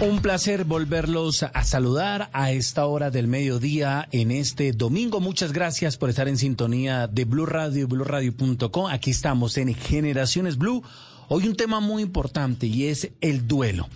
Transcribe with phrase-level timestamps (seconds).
[0.00, 5.18] Un placer volverlos a saludar a esta hora del mediodía en este domingo.
[5.18, 8.86] Muchas gracias por estar en sintonía de Blue Radio y BlueRadio.com.
[8.86, 10.84] Aquí estamos en Generaciones Blue.
[11.26, 13.88] Hoy un tema muy importante y es el duelo.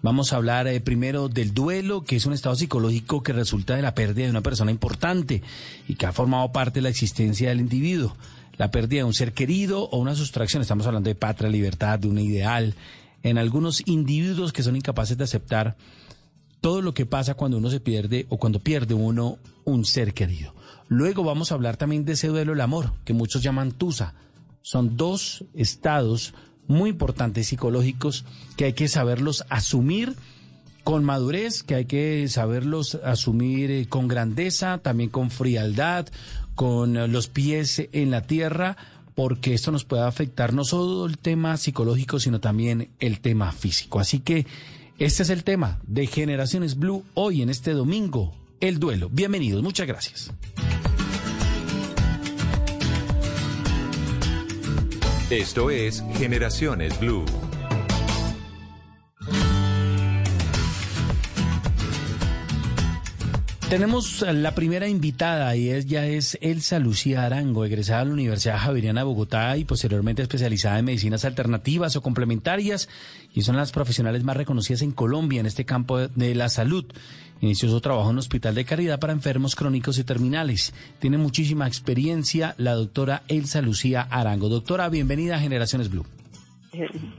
[0.00, 3.82] Vamos a hablar eh, primero del duelo, que es un estado psicológico que resulta de
[3.82, 5.42] la pérdida de una persona importante
[5.86, 8.16] y que ha formado parte de la existencia del individuo.
[8.56, 10.62] La pérdida de un ser querido o una sustracción.
[10.62, 12.74] Estamos hablando de patria, libertad, de un ideal
[13.22, 15.76] en algunos individuos que son incapaces de aceptar
[16.60, 20.54] todo lo que pasa cuando uno se pierde o cuando pierde uno un ser querido.
[20.88, 24.14] Luego vamos a hablar también de ese duelo del amor, que muchos llaman tusa.
[24.62, 26.34] Son dos estados
[26.66, 28.24] muy importantes psicológicos
[28.56, 30.16] que hay que saberlos asumir
[30.84, 36.08] con madurez, que hay que saberlos asumir eh, con grandeza, también con frialdad,
[36.54, 38.76] con eh, los pies en la tierra,
[39.14, 44.00] porque esto nos puede afectar no solo el tema psicológico, sino también el tema físico.
[44.00, 44.46] Así que
[44.98, 49.08] este es el tema de Generaciones Blue hoy en este domingo, el duelo.
[49.10, 50.30] Bienvenidos, muchas gracias.
[55.30, 57.24] Esto es Generaciones Blue.
[63.70, 69.02] Tenemos la primera invitada y ella es Elsa Lucía Arango, egresada de la Universidad Javeriana
[69.02, 72.88] de Bogotá y posteriormente especializada en medicinas alternativas o complementarias
[73.32, 76.84] y son las profesionales más reconocidas en Colombia en este campo de la salud.
[77.40, 80.74] Inició su trabajo en un hospital de caridad para enfermos crónicos y terminales.
[80.98, 84.48] Tiene muchísima experiencia la doctora Elsa Lucía Arango.
[84.48, 86.06] Doctora, bienvenida a Generaciones Blue.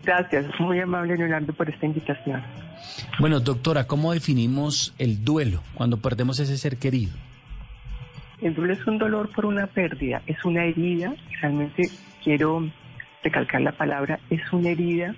[0.04, 2.44] Gracias, muy amable Leonardo por esta invitación.
[3.20, 7.12] Bueno, doctora, ¿cómo definimos el duelo cuando perdemos ese ser querido?
[8.42, 11.90] El duelo es un dolor por una pérdida, es una herida, realmente
[12.24, 12.68] quiero
[13.24, 15.16] recalcar la palabra, es una herida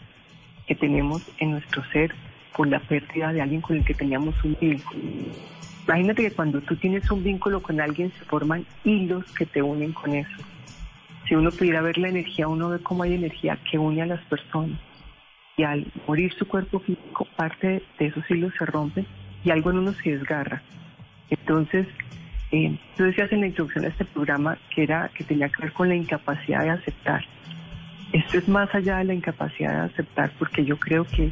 [0.68, 2.14] que tenemos en nuestro ser
[2.56, 5.02] por la pérdida de alguien con el que teníamos un vínculo.
[5.88, 9.94] Imagínate que cuando tú tienes un vínculo con alguien se forman hilos que te unen
[9.94, 10.44] con eso
[11.28, 14.22] si uno pudiera ver la energía, uno ve cómo hay energía que une a las
[14.26, 14.80] personas.
[15.58, 19.06] Y al morir su cuerpo físico, parte de esos hilos se rompen
[19.44, 20.62] y algo en uno se desgarra.
[21.30, 21.88] Entonces,
[22.52, 25.74] eh, tú decías en la introducción de este programa que era que tenía que ver
[25.74, 27.26] con la incapacidad de aceptar.
[28.12, 31.32] Esto es más allá de la incapacidad de aceptar, porque yo creo que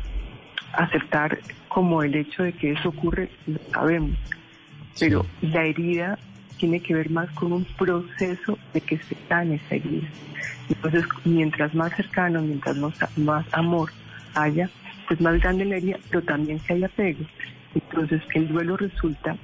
[0.73, 4.17] aceptar como el hecho de que eso ocurre, lo sabemos.
[4.99, 6.17] Pero la herida
[6.57, 10.07] tiene que ver más con un proceso de que se sane esa herida.
[10.69, 13.91] Entonces, mientras más cercano, mientras más, más amor
[14.35, 14.69] haya,
[15.07, 17.25] pues más grande la herida, pero también que haya apego.
[17.73, 19.37] Entonces, el duelo resulta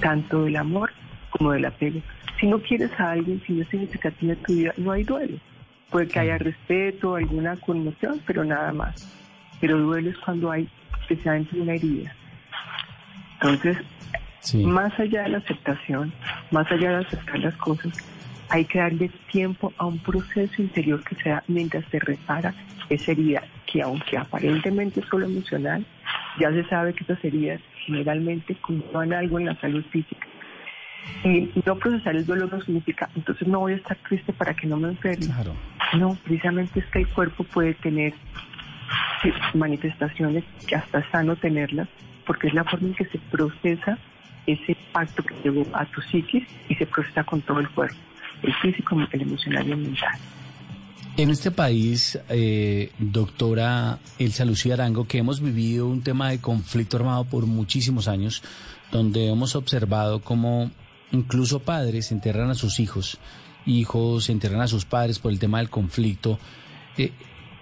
[0.00, 0.90] tanto del amor
[1.30, 2.00] como del apego.
[2.40, 5.38] Si no quieres a alguien, si no es significativo en tu vida, no hay duelo.
[5.90, 9.08] Puede que haya respeto, alguna conmoción, pero nada más.
[9.60, 10.68] Pero duelo es cuando hay
[11.00, 12.14] especialmente una herida.
[13.40, 13.78] Entonces,
[14.64, 16.12] más allá de la aceptación,
[16.50, 17.92] más allá de aceptar las cosas,
[18.50, 22.54] hay que darle tiempo a un proceso interior que sea mientras se repara
[22.88, 25.84] esa herida, que aunque aparentemente es solo emocional,
[26.38, 30.26] ya se sabe que esas heridas generalmente conllevan algo en la salud física.
[31.24, 34.66] Y no procesar el dolor no significa, entonces no voy a estar triste para que
[34.66, 35.26] no me enferme.
[35.98, 38.12] No, precisamente es que el cuerpo puede tener
[39.54, 41.88] manifestaciones que hasta es sano tenerlas,
[42.26, 43.98] porque es la forma en que se procesa
[44.46, 47.96] ese pacto que llegó a tu psiquis y se procesa con todo el cuerpo,
[48.42, 50.18] el físico, el emocional y el mental.
[51.18, 56.96] En este país, eh, doctora Elsa Lucía Arango, que hemos vivido un tema de conflicto
[56.96, 58.40] armado por muchísimos años,
[58.92, 60.70] donde hemos observado cómo
[61.10, 63.18] incluso padres enterran a sus hijos,
[63.66, 66.38] hijos enterran a sus padres por el tema del conflicto.
[66.96, 67.10] Eh,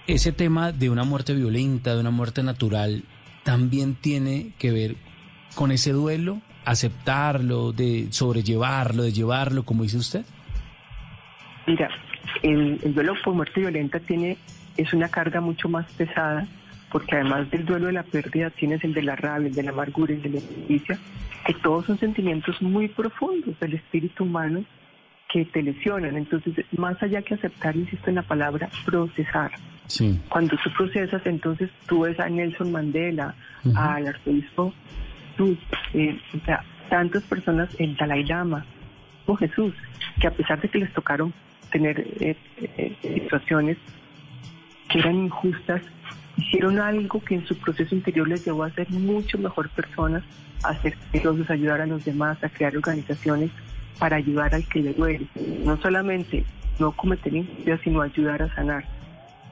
[0.07, 3.05] ese tema de una muerte violenta, de una muerte natural,
[3.43, 4.97] también tiene que ver
[5.55, 10.27] con ese duelo aceptarlo, de sobrellevarlo, de llevarlo, como dice usted?
[11.67, 11.89] Mira,
[12.43, 14.37] el, duelo por muerte violenta tiene
[14.77, 16.47] es una carga mucho más pesada
[16.91, 19.71] porque además del duelo de la pérdida tienes el de la rabia, el de la
[19.71, 20.99] amargura, el de la injusticia,
[21.45, 24.65] que todos son sentimientos muy profundos del espíritu humano
[25.31, 26.17] que te lesionan.
[26.17, 29.51] Entonces, más allá que aceptar, insisto en la palabra, procesar.
[29.87, 30.19] Sí.
[30.29, 33.35] Cuando tú procesas, entonces tú ves a Nelson Mandela,
[33.75, 34.73] al arzobispo,
[35.37, 35.57] tú,
[35.93, 38.65] eh, o sea, tantas personas, el Dalai Lama,
[39.27, 39.75] o Jesús,
[40.21, 41.33] que a pesar de que les tocaron
[41.77, 42.35] tener eh,
[42.79, 43.77] eh, situaciones
[44.89, 45.83] que eran injustas,
[46.39, 50.23] hicieron algo que en su proceso interior les llevó a ser mucho mejor personas,
[50.63, 50.97] a ser
[51.51, 53.51] ayudar a los demás, a crear organizaciones
[53.99, 55.27] para ayudar al que le duele.
[55.65, 56.45] No solamente
[56.79, 58.85] no cometer injusticia, sino ayudar a sanar.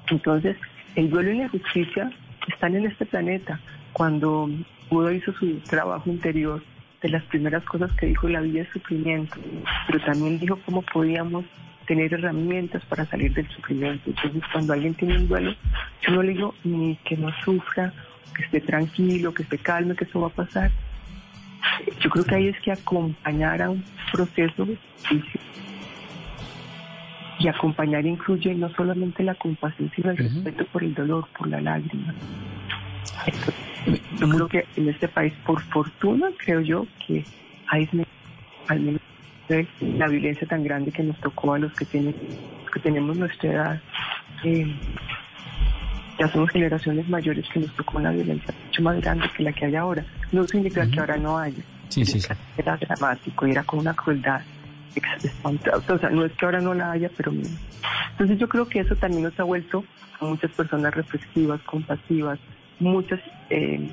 [0.09, 0.57] Entonces,
[0.97, 2.11] el duelo y la justicia
[2.49, 3.61] están en este planeta.
[3.93, 4.49] Cuando
[4.89, 6.63] Buda hizo su trabajo interior,
[7.03, 9.37] de las primeras cosas que dijo, la vida es sufrimiento,
[9.87, 11.45] pero también dijo cómo podíamos
[11.87, 14.11] tener herramientas para salir del sufrimiento.
[14.11, 15.55] Entonces, cuando alguien tiene un duelo,
[16.03, 17.93] yo no le digo ni que no sufra,
[18.35, 20.71] que esté tranquilo, que esté calmo, que eso va a pasar.
[22.01, 25.41] Yo creo que ahí es que acompañar a un proceso justicia.
[27.39, 31.61] Y acompañar incluye no solamente la compasión, sino el respeto por el dolor, por la
[31.61, 32.15] lágrima.
[34.19, 37.25] yo creo que en este país, por fortuna, creo yo que
[37.69, 37.89] hay
[38.69, 39.01] al menos
[39.49, 42.15] la violencia tan grande que nos tocó a los que tienen
[42.73, 43.83] que tenemos nuestra edad.
[44.43, 44.75] Eh,
[46.19, 49.67] ya somos generaciones mayores que nos tocó una violencia mucho más grande que la que
[49.67, 50.05] hay ahora.
[50.33, 51.63] No significa que ahora no haya.
[52.57, 54.41] Era dramático y era con una crueldad
[55.43, 57.53] O sea, no es que ahora no la haya, pero menos.
[58.13, 59.85] Entonces yo creo que eso también nos ha vuelto
[60.21, 62.39] a muchas personas reflexivas, compasivas.
[62.81, 63.21] Muchas,
[63.51, 63.89] eh,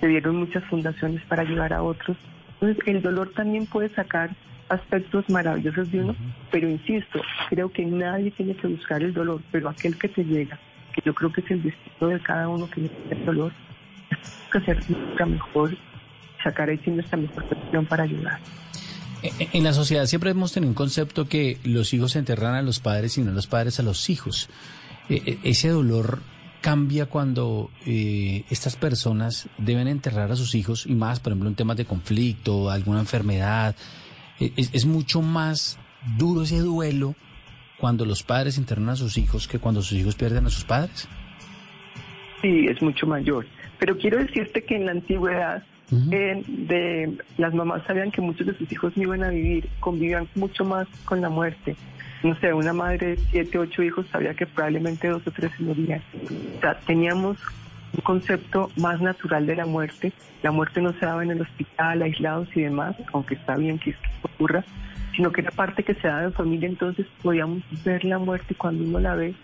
[0.00, 2.16] se dieron muchas fundaciones para ayudar a otros.
[2.54, 4.30] Entonces el dolor también puede sacar
[4.68, 6.16] aspectos maravillosos de uno,
[6.50, 7.20] pero insisto,
[7.50, 10.58] creo que nadie tiene que buscar el dolor, pero aquel que te llega,
[10.92, 13.52] que yo creo que es el destino de cada uno que necesita el dolor,
[14.10, 15.76] es que hacer nuestra mejor,
[16.42, 18.40] sacar ahí nuestra mejor presión para ayudar.
[19.52, 22.80] En la sociedad siempre hemos tenido un concepto que los hijos se enterran a los
[22.80, 24.48] padres y no los padres a los hijos.
[25.08, 26.20] E, e, ese dolor
[26.60, 31.54] cambia cuando eh, estas personas deben enterrar a sus hijos y más, por ejemplo, en
[31.54, 33.74] temas de conflicto, alguna enfermedad,
[34.38, 35.78] es, mucho más
[36.18, 37.14] duro ese duelo
[37.78, 41.08] cuando los padres internan a sus hijos que cuando sus hijos pierden a sus padres.
[42.42, 43.46] Sí, es mucho mayor.
[43.78, 45.62] Pero quiero decirte que en la antigüedad
[46.10, 50.28] eh, de, las mamás sabían que muchos de sus hijos no iban a vivir, convivían
[50.34, 51.76] mucho más con la muerte.
[52.22, 55.62] No sé, una madre de siete, ocho hijos sabía que probablemente dos o tres se
[55.62, 56.02] morían.
[56.56, 57.36] O sea, teníamos
[57.96, 60.12] un concepto más natural de la muerte.
[60.42, 63.94] La muerte no se daba en el hospital, aislados y demás, aunque está bien que
[64.22, 64.64] ocurra,
[65.14, 68.84] sino que era parte que se daba en familia, entonces podíamos ver la muerte cuando
[68.84, 69.34] uno la ve,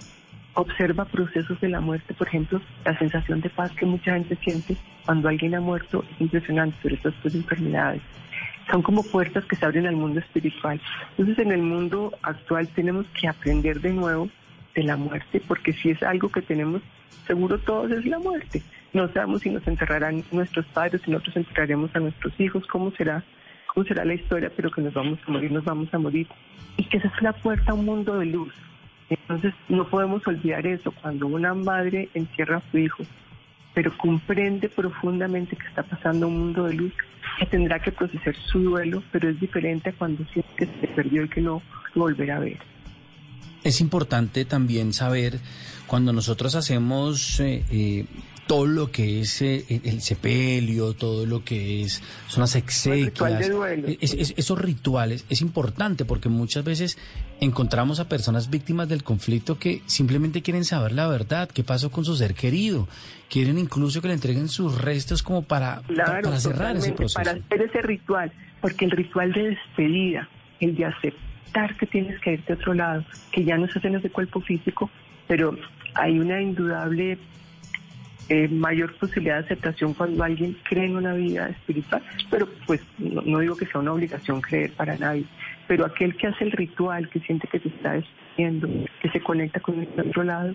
[0.55, 4.77] observa procesos de la muerte, por ejemplo, la sensación de paz que mucha gente siente
[5.07, 6.97] cuando alguien ha muerto es impresionante, sobre
[7.31, 8.03] de enfermedades.
[8.71, 10.81] Son como puertas que se abren al mundo espiritual.
[11.17, 14.29] Entonces en el mundo actual tenemos que aprender de nuevo
[14.75, 16.83] de la muerte, porque si es algo que tenemos
[17.27, 18.63] seguro todos es la muerte.
[18.93, 23.25] No sabemos si nos enterrarán nuestros padres, si nosotros enterraremos a nuestros hijos, cómo será,
[23.73, 26.27] cómo será la historia, pero que nos vamos a morir, nos vamos a morir.
[26.77, 28.53] Y que esa es la puerta a un mundo de luz.
[29.09, 33.05] Entonces no podemos olvidar eso cuando una madre encierra a su hijo,
[33.75, 36.93] pero comprende profundamente que está pasando un mundo de luz,
[37.39, 41.25] que tendrá que procesar su duelo, pero es diferente a cuando siente que se perdió
[41.25, 41.63] y que no
[41.95, 42.59] volverá a ver.
[43.65, 45.39] Es importante también saber
[45.93, 48.07] cuando nosotros hacemos eh, eh,
[48.47, 53.51] todo lo que es eh, el sepelio, todo lo que es son las exequias,
[54.01, 56.97] esos rituales es importante porque muchas veces
[57.43, 62.07] encontramos a personas víctimas del conflicto que simplemente quieren saber la verdad, qué pasó con
[62.07, 62.89] su ser querido,
[63.29, 67.23] quieren incluso que le entreguen sus restos como para, para cerrar ese proceso.
[67.23, 68.33] Para hacer ese ritual,
[68.63, 70.27] porque el ritual de despedida,
[70.59, 73.95] el de aceptar que tienes que irte a otro lado, que ya no se hacen
[73.95, 74.91] ese cuerpo físico,
[75.29, 75.55] pero
[75.95, 77.19] hay una indudable
[78.29, 83.41] eh, mayor posibilidad de aceptación cuando alguien cree en una vida espiritual, pero pues no,
[83.41, 85.25] digo que sea una obligación creer para nadie,
[85.67, 88.69] pero aquel que hace el ritual, que siente que se está despidiendo,
[89.01, 90.55] que se conecta con el otro lado,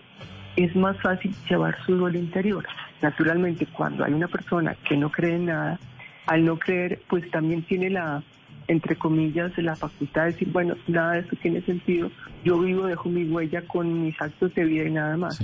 [0.55, 2.65] es más fácil llevar su duelo interior.
[3.01, 5.79] Naturalmente, cuando hay una persona que no cree en nada,
[6.25, 8.23] al no creer, pues también tiene la
[8.67, 12.11] entre comillas, la facultad de decir, bueno, nada de esto tiene sentido,
[12.43, 15.39] yo vivo, dejo mi huella con mis actos de vida y nada más.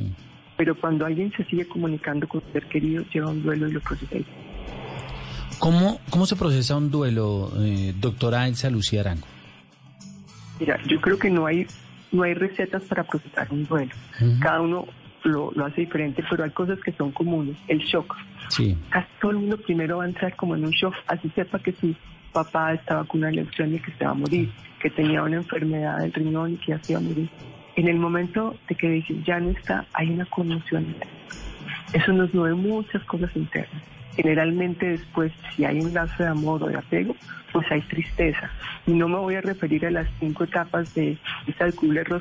[0.57, 3.81] Pero cuando alguien se sigue comunicando con su ser querido, lleva un duelo y lo
[3.81, 4.17] procesa.
[5.59, 9.27] ¿Cómo, ¿Cómo se procesa un duelo, eh, doctora Elsa Lucía Arango?
[10.59, 11.65] Mira, yo creo que no hay,
[12.11, 13.91] no hay recetas para procesar un duelo.
[14.41, 14.85] Cada uno
[15.23, 17.57] lo, lo, hace diferente, pero hay cosas que son comunes.
[17.67, 18.15] El shock.
[18.49, 18.77] Sí.
[18.89, 21.71] Casi todo el mundo primero va a entrar como en un shock, así sepa que
[21.71, 21.95] sí
[22.33, 23.45] papá estaba con una y
[23.79, 27.29] que se va a morir, que tenía una enfermedad del riñón y que hacía morir.
[27.75, 30.95] En el momento de que dices ya no está, hay una conmoción.
[31.93, 33.81] Eso nos mueve muchas cosas internas.
[34.15, 37.15] Generalmente después, si hay un lazo de amor o de apego,
[37.51, 38.49] pues hay tristeza.
[38.85, 41.71] Y no me voy a referir a las cinco etapas de esta de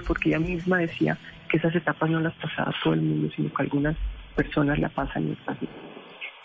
[0.06, 1.18] porque ella misma decía
[1.50, 3.96] que esas etapas no las pasaba todo el mundo, sino que algunas
[4.34, 5.54] personas la pasan en esta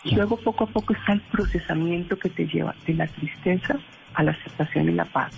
[0.04, 3.78] Y luego poco a poco está el procesamiento que te lleva de la tristeza
[4.14, 5.32] a la aceptación y la paz.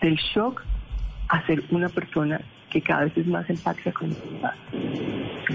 [0.00, 0.62] Del shock
[1.28, 4.18] a ser una persona que cada vez es más empática con los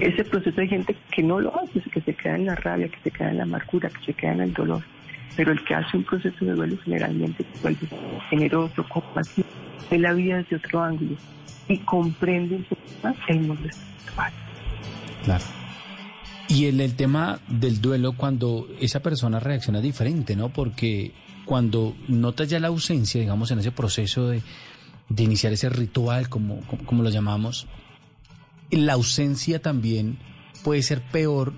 [0.00, 2.98] Ese proceso hay gente que no lo hace, que se queda en la rabia, que
[3.00, 4.82] se queda en la amargura, que se queda en el dolor.
[5.36, 7.88] Pero el que hace un proceso de duelo generalmente se vuelve
[8.30, 9.48] generoso, compasivo,
[9.90, 11.16] ve la vida desde otro ángulo
[11.68, 14.32] y comprende un poco más el mundo espiritual.
[15.24, 15.44] Claro.
[16.48, 20.48] Y el, el tema del duelo cuando esa persona reacciona diferente, ¿no?
[20.48, 21.12] Porque
[21.44, 24.42] cuando notas ya la ausencia, digamos, en ese proceso de,
[25.08, 27.66] de iniciar ese ritual, como, como, lo llamamos,
[28.70, 30.18] la ausencia también
[30.62, 31.52] puede ser peor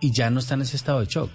[0.00, 1.30] y ya no está en ese estado de shock.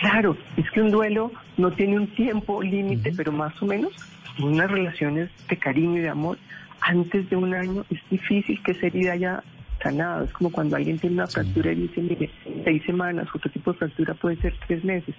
[0.00, 3.92] Claro, es que un duelo no tiene un tiempo límite, pero más o menos
[4.40, 6.38] unas relaciones de cariño y de amor
[6.80, 9.44] antes de un año es difícil que esa herida haya
[9.84, 10.24] sanado.
[10.24, 12.30] Es como cuando alguien tiene una fractura y dice, mire,
[12.64, 15.14] seis semanas, otro tipo de fractura puede ser tres meses.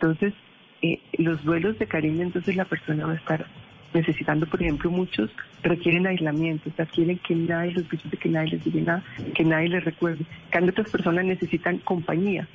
[0.00, 0.32] Entonces,
[0.80, 3.46] eh, los duelos de cariño, entonces la persona va a estar
[3.92, 5.30] necesitando, por ejemplo, muchos
[5.62, 9.44] requieren aislamiento, o sea, quieren que nadie los visite, que nadie les diga nada, que
[9.44, 10.24] nadie les recuerde.
[10.50, 12.46] Cambio, otras personas necesitan compañía.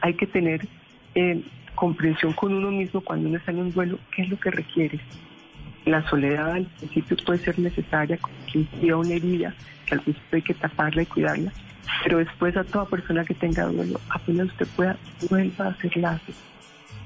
[0.00, 0.66] Hay que tener
[1.14, 1.42] eh,
[1.74, 5.00] comprensión con uno mismo cuando uno está en un duelo, qué es lo que requiere.
[5.84, 8.18] La soledad al principio puede ser necesaria,
[8.54, 9.54] impida una herida,
[9.86, 11.52] que al principio hay que taparla y cuidarla,
[12.04, 14.96] pero después a toda persona que tenga duelo, apenas usted pueda,
[15.28, 16.36] vuelva a hacer lazos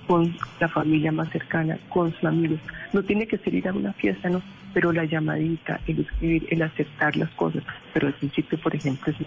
[0.06, 2.60] con la familia más cercana, con sus amigos.
[2.92, 4.40] No tiene que ser ir a una fiesta, no,
[4.72, 7.62] pero la llamadita, el escribir, el aceptar las cosas.
[7.92, 9.18] Pero al principio, por ejemplo, es...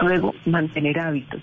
[0.00, 1.42] Luego, mantener hábitos.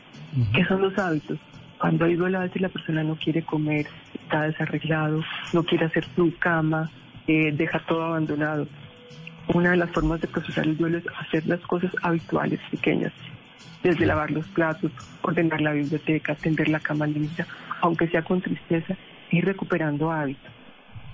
[0.53, 1.37] ¿Qué son los hábitos?
[1.85, 5.23] Cuando hay duelo, a veces la persona no quiere comer, está desarreglado,
[5.53, 6.89] no quiere hacer su cama,
[7.27, 8.67] eh, deja todo abandonado.
[9.53, 13.13] Una de las formas de procesar el duelo es hacer las cosas habituales, pequeñas,
[13.83, 17.45] desde lavar los platos, ordenar la biblioteca, tender la cama limpia,
[17.81, 18.97] aunque sea con tristeza,
[19.29, 20.51] ir recuperando hábitos.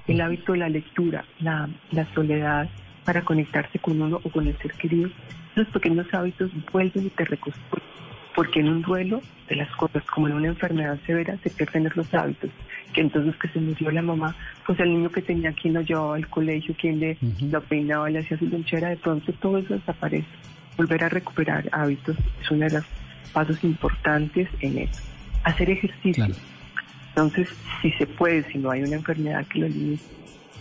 [0.07, 1.67] El hábito de la lectura, la,
[2.15, 2.69] soledad
[3.03, 5.09] para conectarse con uno o con el ser querido,
[5.53, 8.00] esos pequeños hábitos vuelven y te reconstruyen.
[8.35, 12.13] Porque en un duelo de las cosas, como en una enfermedad severa, se pierden los
[12.13, 12.49] hábitos.
[12.93, 14.35] Que entonces que se murió la mamá,
[14.65, 18.19] pues el niño que tenía quien lo llevaba al colegio, quien le lo peinaba, le
[18.19, 20.27] hacía su lonchera, de pronto todo eso desaparece.
[20.77, 22.85] Volver a recuperar hábitos es uno de los
[23.33, 25.01] pasos importantes en eso.
[25.43, 26.27] Hacer ejercicio.
[27.09, 27.49] Entonces,
[27.81, 30.03] si se puede, si no hay una enfermedad que lo limite,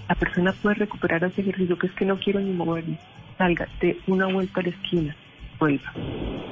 [0.09, 2.99] la persona puede recuperar ese ejercicio que es que no quiero ni moverme.
[3.39, 5.17] Salga, de una vuelta a la esquina,
[5.61, 5.93] vuelva.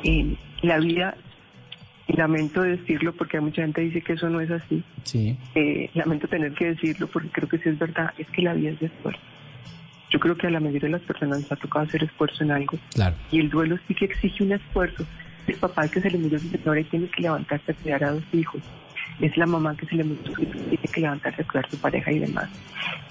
[0.05, 1.17] En la vida,
[2.09, 4.85] lamento decirlo porque mucha gente dice que eso no es así.
[5.03, 5.37] Sí.
[5.55, 8.71] Eh, lamento tener que decirlo porque creo que sí es verdad, es que la vida
[8.71, 9.21] es de esfuerzo.
[10.11, 12.53] Yo creo que a la mayoría de las personas nos ha tocado hacer esfuerzo en
[12.53, 12.79] algo.
[12.95, 13.17] Claro.
[13.31, 15.05] Y el duelo sí que exige un esfuerzo.
[15.47, 18.13] El papá que se le murió su señora y tiene que levantarse a cuidar a
[18.13, 18.63] dos hijos
[19.21, 22.21] es la mamá que se le tiene que levantarse a cuidar a su pareja y
[22.21, 22.49] demás.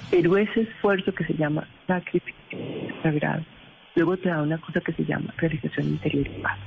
[0.10, 2.34] Pero ese esfuerzo que se llama sacrificio
[3.04, 3.44] sagrado,
[3.98, 6.58] luego te da una cosa que se llama realización interior y paz.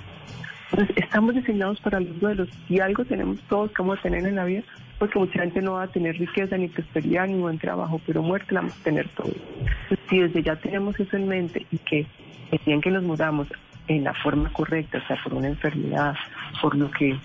[0.72, 4.36] Entonces, estamos diseñados para los duelos y algo tenemos todos que vamos a tener en
[4.36, 4.62] la vida,
[4.98, 8.54] porque mucha gente no va a tener riqueza, ni prosperidad, ni buen trabajo, pero muerte
[8.54, 9.32] la vamos a tener todo.
[9.32, 12.06] Entonces, si desde ya tenemos eso en mente y que
[12.52, 13.48] el día que nos mudamos
[13.88, 16.14] en la forma correcta, o sea, por una enfermedad,
[16.60, 17.16] por lo que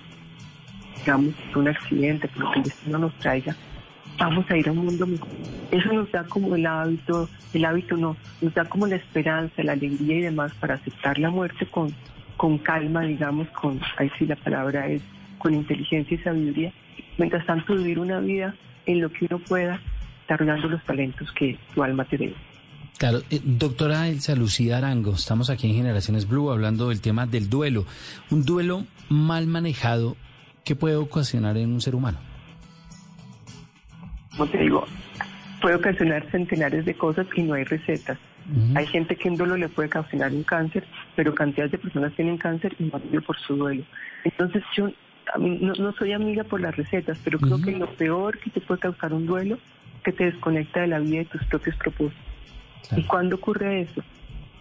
[0.99, 3.55] digamos, un accidente, por lo que el destino nos traiga,
[4.17, 5.27] vamos a ir a un mundo mejor.
[5.71, 9.73] Eso nos da como el hábito, el hábito no, nos da como la esperanza, la
[9.73, 11.93] alegría y demás para aceptar la muerte con,
[12.37, 15.01] con calma, digamos, con, ahí sí la palabra es,
[15.37, 16.73] con inteligencia y sabiduría.
[17.17, 18.55] Mientras tanto, vivir una vida
[18.85, 19.79] en lo que uno pueda,
[20.21, 22.35] desarrollando los talentos que tu alma te debe.
[22.97, 27.49] Claro, eh, doctora Elsa Lucía Arango, estamos aquí en Generaciones Blue hablando del tema del
[27.49, 27.85] duelo.
[28.31, 30.15] Un duelo mal manejado
[30.65, 32.17] ¿qué puede ocasionar en un ser humano?
[34.35, 34.85] Como te digo,
[35.61, 38.17] puede ocasionar centenares de cosas y no hay recetas.
[38.75, 40.83] Hay gente que en duelo le puede ocasionar un cáncer,
[41.15, 43.83] pero cantidades de personas tienen cáncer y no por su duelo.
[44.23, 44.91] Entonces yo
[45.39, 49.13] no, soy amiga por las recetas, pero creo que lo peor que te puede causar
[49.13, 52.23] un duelo es que te desconecta de la vida y de tus propios propósitos.
[52.95, 54.03] ¿Y cuándo ocurre eso?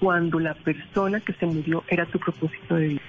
[0.01, 3.03] Cuando la persona que se murió era tu propósito de vida.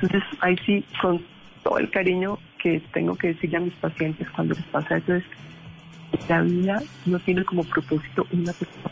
[0.00, 1.20] Entonces ahí sí, con
[1.64, 5.24] todo el cariño que tengo que decirle a mis pacientes cuando les pasa eso es,
[6.28, 8.90] La vida no tiene como propósito una persona.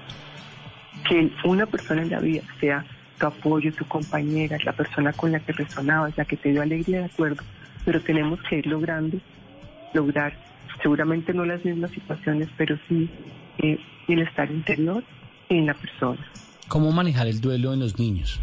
[1.09, 2.85] Que una persona en la vida sea
[3.19, 7.01] tu apoyo, tu compañera, la persona con la que resonabas, la que te dio alegría
[7.01, 7.43] de acuerdo,
[7.85, 9.19] pero tenemos que ir logrando,
[9.95, 10.35] lograr,
[10.83, 13.09] seguramente no las mismas situaciones, pero sí
[13.59, 15.05] eh, bienestar interior
[15.49, 16.25] en la persona.
[16.69, 18.41] ¿Cómo manejar el duelo en los niños?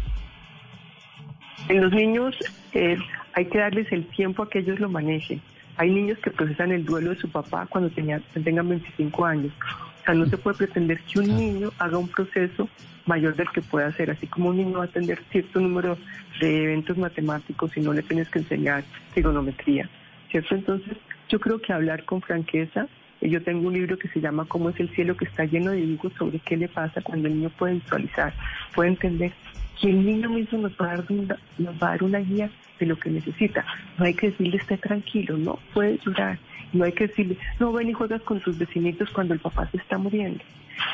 [1.68, 2.34] En los niños
[2.72, 2.96] eh,
[3.34, 5.40] hay que darles el tiempo a que ellos lo manejen.
[5.80, 8.22] Hay niños que procesan el duelo de su papá cuando tengan
[8.68, 9.50] 25 años.
[10.02, 12.68] O sea, no se puede pretender que un niño haga un proceso
[13.06, 15.96] mayor del que pueda hacer, así como un niño va a atender cierto número
[16.38, 18.84] de eventos matemáticos y no le tienes que enseñar
[19.14, 19.88] trigonometría,
[20.30, 20.54] ¿cierto?
[20.54, 20.98] Entonces,
[21.30, 22.86] yo creo que hablar con franqueza,
[23.22, 25.78] yo tengo un libro que se llama Cómo es el cielo, que está lleno de
[25.78, 28.34] dibujos sobre qué le pasa cuando el niño puede visualizar,
[28.74, 29.32] puede entender
[29.80, 30.96] que el niño mismo nos va a
[31.78, 33.64] dar una, guía de lo que necesita.
[33.98, 36.38] No hay que decirle esté tranquilo, no puede llorar.
[36.72, 39.78] No hay que decirle, no ven y juegas con tus vecinitos cuando el papá se
[39.78, 40.44] está muriendo.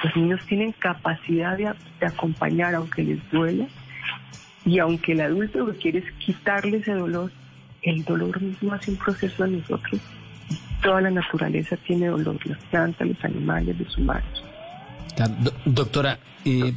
[0.03, 1.67] Los niños tienen capacidad de,
[2.07, 3.67] acompañar aunque les duela
[4.65, 7.31] y aunque el adulto lo que quiere es quitarle ese dolor,
[7.83, 10.01] el dolor mismo hace un proceso a nosotros.
[10.83, 14.45] Toda la naturaleza tiene dolor, las plantas, los animales, los humanos.
[15.67, 16.73] doctora, eh,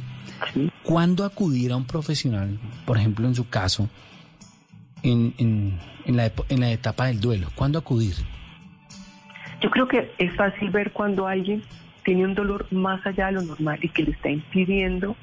[0.82, 3.88] ¿cuándo acudir a un profesional, por ejemplo en su caso,
[5.02, 7.48] en, en, la, en la etapa del duelo?
[7.54, 8.14] ¿Cuándo acudir?
[9.60, 11.62] Yo creo que es fácil ver cuando alguien
[12.04, 15.16] tiene un dolor más allá de lo normal y que le está impidiendo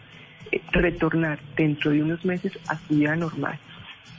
[0.52, 3.58] eh, retornar dentro de unos meses a su vida normal.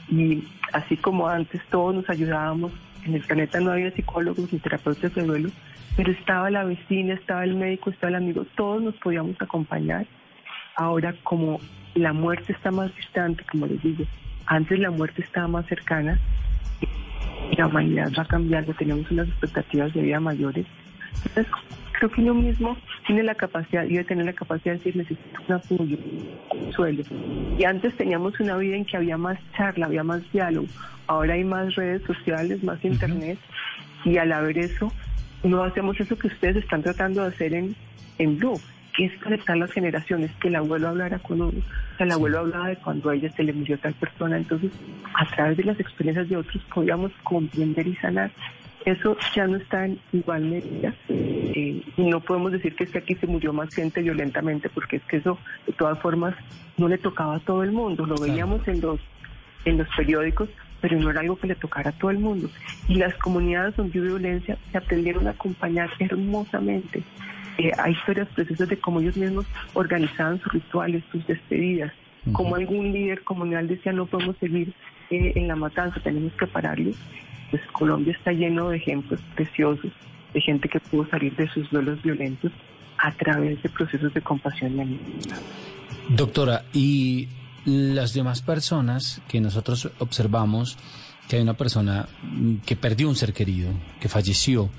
[0.09, 0.43] Y
[0.73, 2.71] así como antes todos nos ayudábamos,
[3.05, 5.49] en el planeta no había psicólogos ni terapeutas de duelo,
[5.95, 10.05] pero estaba la vecina, estaba el médico, estaba el amigo, todos nos podíamos acompañar.
[10.79, 11.59] Ahora como
[11.93, 14.05] la muerte está más distante, como les digo,
[14.45, 16.17] antes la muerte estaba más cercana,
[17.57, 20.65] la humanidad va cambiando, tenemos unas expectativas de vida mayores.
[21.25, 21.53] Entonces,
[21.91, 25.55] creo que uno mismo tiene la capacidad, debe tener la capacidad de decir, necesito un
[25.55, 25.97] apoyo,
[26.55, 27.03] un suelo.
[27.57, 30.67] Y antes teníamos una vida en que había más charla, había más diálogo.
[31.07, 33.37] Ahora hay más redes sociales, más internet,
[34.05, 34.93] y al haber eso,
[35.43, 37.75] no hacemos eso que ustedes están tratando de hacer en,
[38.17, 38.61] en Blue,
[38.95, 41.61] que es conectar las generaciones, que el abuelo hablara con uno,
[41.97, 44.71] que el abuelo hablaba de cuando a ella se le murió tal persona, entonces
[45.13, 48.31] a través de las experiencias de otros podíamos comprender y sanar.
[48.85, 50.93] Eso ya no está en igual medida.
[51.09, 54.97] Eh, y no podemos decir que es que aquí se murió más gente violentamente porque
[54.97, 56.33] es que eso de todas formas
[56.77, 58.99] no le tocaba a todo el mundo, lo veíamos en los
[59.65, 60.49] en los periódicos,
[60.79, 62.49] pero no era algo que le tocara a todo el mundo.
[62.87, 67.03] Y las comunidades donde hubo violencia se aprendieron a acompañar hermosamente
[67.77, 71.91] hay historias precisas de cómo ellos mismos organizaban sus rituales, sus despedidas,
[72.33, 74.73] como algún líder comunal decía no podemos seguir
[75.09, 76.91] eh, en la matanza, tenemos que pararlo.
[77.49, 79.91] Pues Colombia está lleno de ejemplos preciosos
[80.33, 82.51] de gente que pudo salir de sus duelos violentos
[82.97, 84.99] a través de procesos de compasión y amor.
[86.09, 87.29] Doctora, y
[87.65, 90.77] las demás personas que nosotros observamos
[91.27, 92.07] que hay una persona
[92.65, 94.69] que perdió un ser querido, que falleció,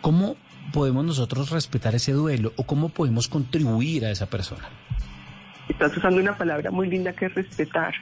[0.00, 0.36] ¿cómo
[0.72, 4.68] podemos nosotros respetar ese duelo o cómo podemos contribuir a esa persona?
[5.68, 7.94] Estás usando una palabra muy linda que es respetar.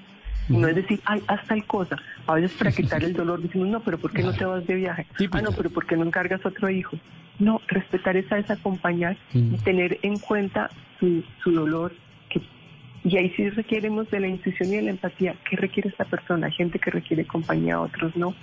[0.49, 1.97] No es decir, ay, haz tal cosa.
[2.27, 4.75] A veces para quitar el dolor decimos, no, pero ¿por qué no te vas de
[4.77, 5.07] viaje?
[5.33, 6.97] Ah, no, pero ¿por qué no encargas otro hijo?
[7.39, 11.93] No, respetar esa es acompañar y tener en cuenta su, su dolor.
[12.31, 12.41] Que,
[13.05, 15.35] y ahí sí requeremos de la intuición y de la empatía.
[15.49, 16.47] ¿Qué requiere esta persona?
[16.47, 18.35] Hay gente que requiere compañía, otros no.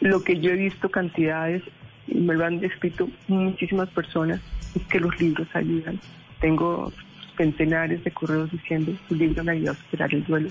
[0.00, 1.62] Lo que yo he visto cantidades
[2.08, 4.40] lo han descrito muchísimas personas,
[4.74, 6.00] es que los libros ayudan.
[6.40, 6.92] Tengo
[7.36, 10.48] centenares de correos diciendo su libro me ayudó a superar el duelo,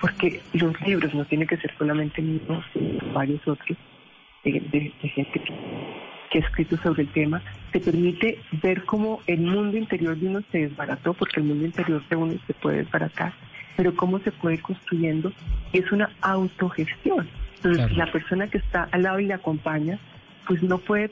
[0.00, 3.78] porque los libros no tienen que ser solamente míos, sino varios otros
[4.44, 5.42] de, gente
[6.30, 7.42] que, ha escrito sobre el tema,
[7.72, 12.02] te permite ver cómo el mundo interior de uno se desbarató, porque el mundo interior
[12.08, 13.32] de uno se puede desbaratar,
[13.76, 15.32] pero cómo se puede ir construyendo,
[15.72, 17.28] y es una autogestión.
[17.56, 19.98] Entonces, la persona que está al lado y le acompaña,
[20.46, 21.10] pues no puede,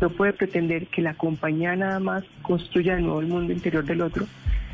[0.00, 4.02] no puede pretender que la compañía nada más construya de nuevo el mundo interior del
[4.02, 4.26] otro,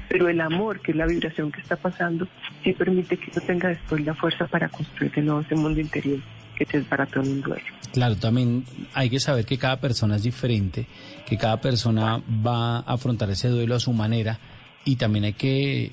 [0.09, 2.29] pero el amor, que es la vibración que está pasando,
[2.62, 6.18] sí permite que uno tenga después la fuerza para construir de nuevo ese mundo interior
[6.57, 7.64] que te desbarató en un duelo.
[7.92, 10.87] Claro, también hay que saber que cada persona es diferente,
[11.27, 14.38] que cada persona va a afrontar ese duelo a su manera
[14.85, 15.92] y también hay que,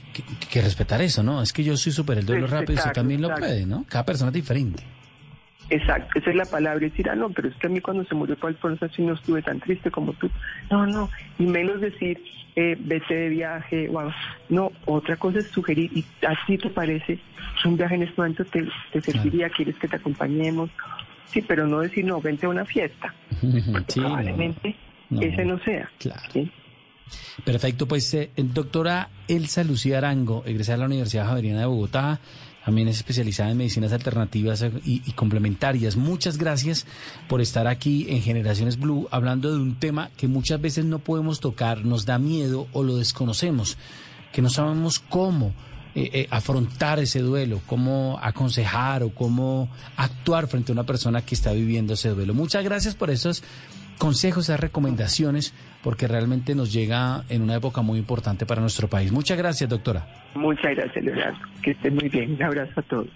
[0.50, 1.42] que, respetar eso, ¿no?
[1.42, 3.86] Es que yo soy súper el duelo rápido y usted también lo puede, ¿no?
[3.88, 4.84] Cada persona es diferente.
[5.70, 8.16] Exacto, esa es la palabra, decir, ah, no, pero es que a mí cuando se
[8.16, 10.30] murió Paul así no estuve tan triste como tú.
[10.72, 12.22] No, no, y menos decir,
[12.56, 14.12] eh, vete de viaje, wow.
[14.50, 17.20] no, otra cosa es sugerir, y así te parece,
[17.66, 20.72] un viaje en este momento te, te serviría, quieres que te acompañemos,
[21.26, 23.14] sí, pero no decir, no, vente a una fiesta,
[23.72, 24.76] porque probablemente
[25.20, 25.90] ese no sea.
[26.00, 26.50] Claro.
[27.44, 32.20] Perfecto, pues eh, doctora Elsa Lucía Arango, egresada de la Universidad Javeriana de Bogotá,
[32.70, 35.96] también es especializada en medicinas alternativas y, y, complementarias.
[35.96, 36.86] Muchas gracias
[37.28, 41.40] por estar aquí en Generaciones Blue hablando de un tema que muchas veces no podemos
[41.40, 43.76] tocar, nos da miedo o lo desconocemos,
[44.32, 45.52] que no sabemos cómo.
[45.96, 51.34] Eh, eh, afrontar ese duelo, cómo aconsejar o cómo actuar frente a una persona que
[51.34, 52.36] está viviendo ese duelo.
[52.36, 53.42] Muchas gracias por esos
[54.00, 59.12] consejos, esas recomendaciones, porque realmente nos llega en una época muy importante para nuestro país.
[59.12, 60.08] Muchas gracias, doctora.
[60.34, 61.38] Muchas gracias, Leonardo.
[61.62, 62.34] Que estén muy bien.
[62.34, 63.08] Un abrazo a todos.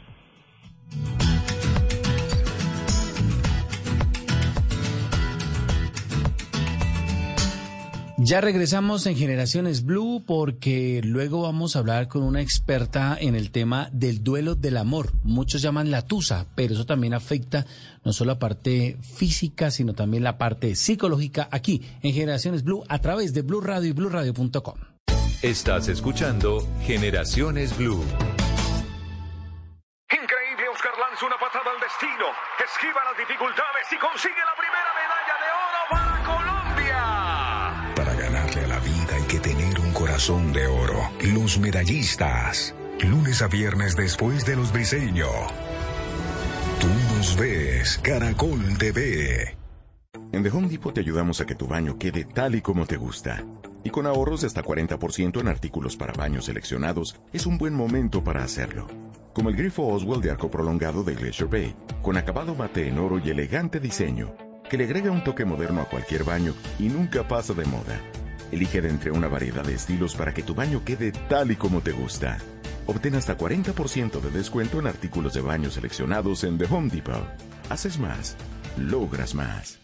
[8.26, 13.52] Ya regresamos en Generaciones Blue porque luego vamos a hablar con una experta en el
[13.52, 15.12] tema del duelo del amor.
[15.24, 17.66] Muchos llaman la tusa, pero eso también afecta
[18.06, 23.00] no solo la parte física, sino también la parte psicológica aquí en Generaciones Blue a
[23.00, 24.76] través de Blue Radio y BlueRadio.com.
[25.42, 28.06] Estás escuchando Generaciones Blue.
[30.08, 34.93] Increíble, Oscar lanza una patada al destino, esquiva las dificultades y consigue la primera
[40.14, 41.10] corazón de oro.
[41.34, 42.76] Los medallistas.
[43.02, 45.28] Lunes a viernes después de los briseños.
[46.80, 49.58] Tú nos ves, Caracol TV.
[50.32, 52.96] En The Home Depot te ayudamos a que tu baño quede tal y como te
[52.96, 53.44] gusta.
[53.84, 58.24] Y con ahorros de hasta 40% en artículos para baños seleccionados, es un buen momento
[58.24, 58.86] para hacerlo.
[59.34, 61.74] Como el grifo Oswald de arco prolongado de Glacier Bay,
[62.04, 64.36] con acabado mate en oro y elegante diseño,
[64.70, 68.00] que le agrega un toque moderno a cualquier baño y nunca pasa de moda.
[68.54, 71.82] Elige de entre una variedad de estilos para que tu baño quede tal y como
[71.82, 72.38] te gusta.
[72.86, 77.26] Obtén hasta 40% de descuento en artículos de baño seleccionados en The Home Depot.
[77.70, 78.38] Haces más,
[78.78, 79.80] logras más.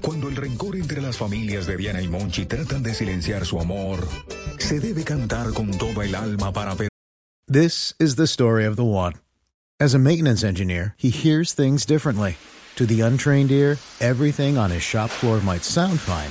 [0.00, 4.08] Cuando el rencor entre las familias de Diana y Monchi tratan de silenciar su amor,
[4.58, 6.88] se debe cantar con toda el alma para ver.
[7.46, 9.14] This is the story of the one.
[9.78, 12.36] As a maintenance engineer, he hears things differently.
[12.76, 16.30] To the untrained ear, everything on his shop floor might sound fine,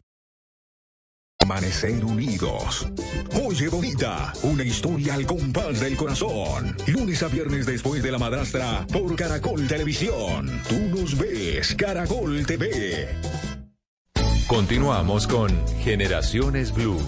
[1.41, 2.87] Amanecer unidos.
[3.43, 6.75] Oye, bonita, una historia al compás del corazón.
[6.87, 10.61] Lunes a viernes después de la madrastra por Caracol Televisión.
[10.69, 13.09] Tú nos ves, Caracol TV.
[14.47, 15.49] Continuamos con
[15.83, 16.99] Generaciones Blue.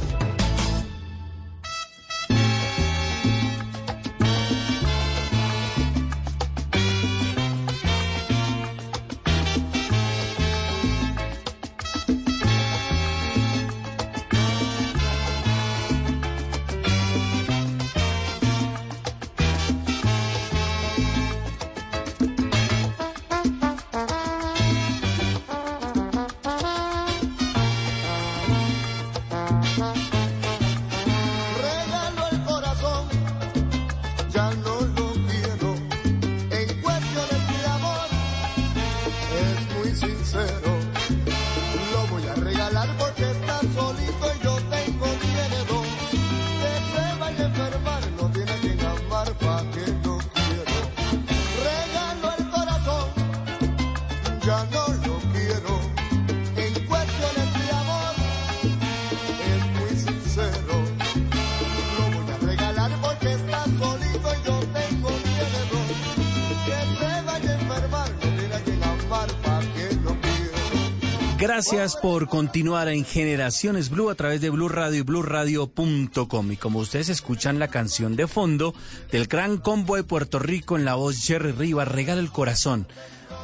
[71.66, 76.52] Gracias por continuar en Generaciones Blue a través de Blue Radio y BlueRadio.com.
[76.52, 78.76] Y como ustedes escuchan la canción de fondo
[79.14, 82.86] del Gran Combo de Puerto Rico en la voz Jerry Rivas, Regala el Corazón.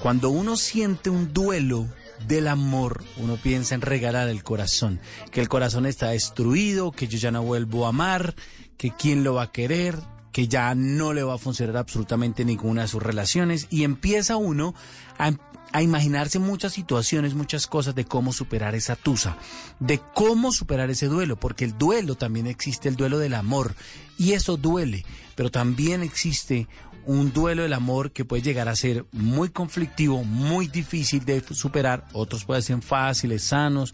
[0.01, 1.87] Cuando uno siente un duelo
[2.27, 4.99] del amor, uno piensa en regalar el corazón,
[5.31, 8.35] que el corazón está destruido, que yo ya no vuelvo a amar,
[8.75, 9.95] que quién lo va a querer,
[10.39, 14.73] que ya no le va a funcionar absolutamente ninguna de sus relaciones y empieza uno
[15.17, 15.33] a,
[15.73, 19.35] a imaginarse muchas situaciones, muchas cosas de cómo superar esa tusa,
[19.81, 23.75] de cómo superar ese duelo, porque el duelo también existe, el duelo del amor,
[24.17, 25.03] y eso duele,
[25.35, 26.69] pero también existe
[27.05, 32.07] un duelo del amor que puede llegar a ser muy conflictivo, muy difícil de superar,
[32.13, 33.93] otros pueden ser fáciles, sanos,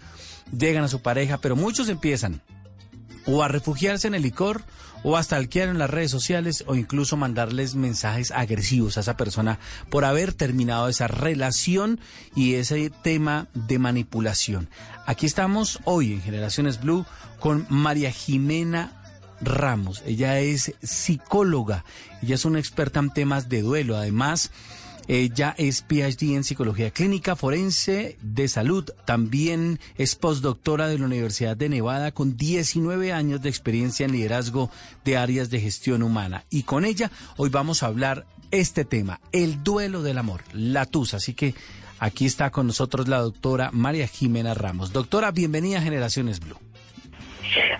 [0.56, 2.44] llegan a su pareja, pero muchos empiezan
[3.26, 4.62] o a refugiarse en el licor
[5.08, 9.60] o hasta alquilar en las redes sociales o incluso mandarles mensajes agresivos a esa persona
[9.92, 12.00] por haber terminado esa relación
[12.36, 14.68] y ese tema de manipulación.
[15.06, 17.06] Aquí estamos hoy en Generaciones Blue
[17.40, 19.00] con María Jimena
[19.42, 20.02] Ramos.
[20.08, 21.86] Ella es psicóloga,
[22.24, 23.98] ella es una experta en temas de duelo.
[23.98, 24.50] Además,
[25.08, 28.90] ella es PhD en psicología clínica forense de salud.
[29.06, 34.72] También es postdoctora de la Universidad de Nevada con 19 años de experiencia en liderazgo
[35.04, 36.46] de áreas de gestión humana.
[36.50, 41.18] Y con ella hoy vamos a hablar este tema, el duelo del amor, la tusa.
[41.18, 41.54] Así que
[42.00, 44.92] aquí está con nosotros la doctora María Jimena Ramos.
[44.92, 46.58] Doctora, bienvenida a Generaciones Blue.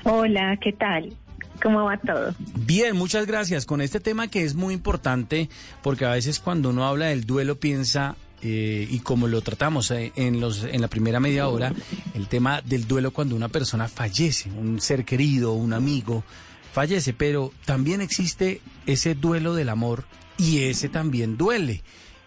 [0.04, 1.18] Hola, ¿qué tal?
[1.66, 2.36] ¿Cómo va todo?
[2.58, 3.66] Bien, muchas gracias.
[3.66, 5.50] Con este tema que es muy importante,
[5.82, 10.12] porque a veces cuando uno habla del duelo piensa eh, y como lo tratamos eh,
[10.16, 11.74] en, los, en la primera media hora,
[12.14, 16.24] el tema del duelo cuando una persona fallece, un ser querido, un amigo,
[16.72, 20.04] fallece, pero también existe ese duelo del amor
[20.38, 21.82] y ese también duele.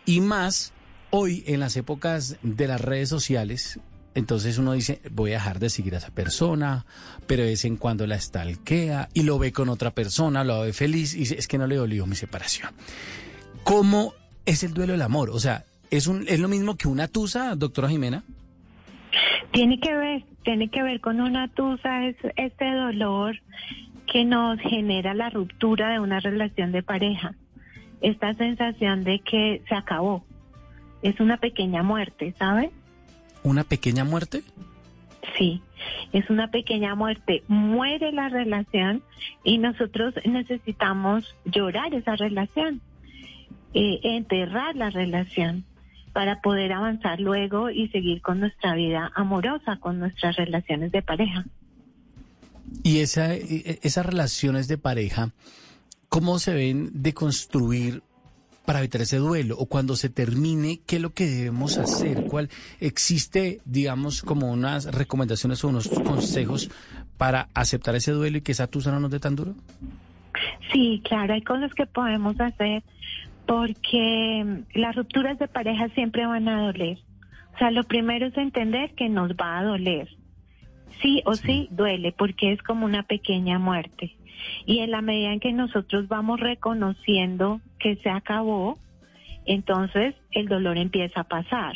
[0.04, 0.72] Y más
[1.10, 3.78] hoy en las épocas de las redes sociales,
[4.14, 6.86] entonces uno dice, voy a dejar de seguir a esa persona,
[7.26, 10.72] pero de vez en cuando la estalquea y lo ve con otra persona, lo ve
[10.72, 12.72] feliz y dice, es que no le dolió mi separación.
[13.64, 14.14] ¿Cómo
[14.46, 15.30] es el duelo del amor?
[15.30, 18.24] O sea, ¿es, un, ¿es lo mismo que una tusa, doctora Jimena?
[19.52, 23.36] Tiene que ver, tiene que ver con una tusa, es este dolor
[24.10, 27.34] que nos genera la ruptura de una relación de pareja.
[28.00, 30.24] Esta sensación de que se acabó.
[31.02, 32.70] Es una pequeña muerte, ¿sabes?
[33.48, 34.42] ¿Una pequeña muerte?
[35.38, 35.62] Sí,
[36.12, 37.42] es una pequeña muerte.
[37.48, 39.02] Muere la relación
[39.42, 42.82] y nosotros necesitamos llorar esa relación,
[43.72, 45.64] eh, enterrar la relación
[46.12, 51.46] para poder avanzar luego y seguir con nuestra vida amorosa, con nuestras relaciones de pareja.
[52.82, 55.30] Y esa, e, e, esas relaciones de pareja,
[56.10, 58.02] ¿cómo se ven de construir
[58.68, 62.24] para evitar ese duelo o cuando se termine, qué es lo que debemos hacer?
[62.28, 62.50] ¿Cuál
[62.80, 66.70] existe, digamos, como unas recomendaciones o unos consejos
[67.16, 69.54] para aceptar ese duelo y que esa tusa no nos dé tan duro?
[70.70, 72.82] Sí, claro, hay cosas que podemos hacer
[73.46, 76.98] porque las rupturas de pareja siempre van a doler.
[77.54, 80.10] O sea, lo primero es entender que nos va a doler.
[81.00, 84.14] Sí o sí duele porque es como una pequeña muerte.
[84.66, 88.78] Y en la medida en que nosotros vamos reconociendo que se acabó,
[89.46, 91.74] entonces el dolor empieza a pasar.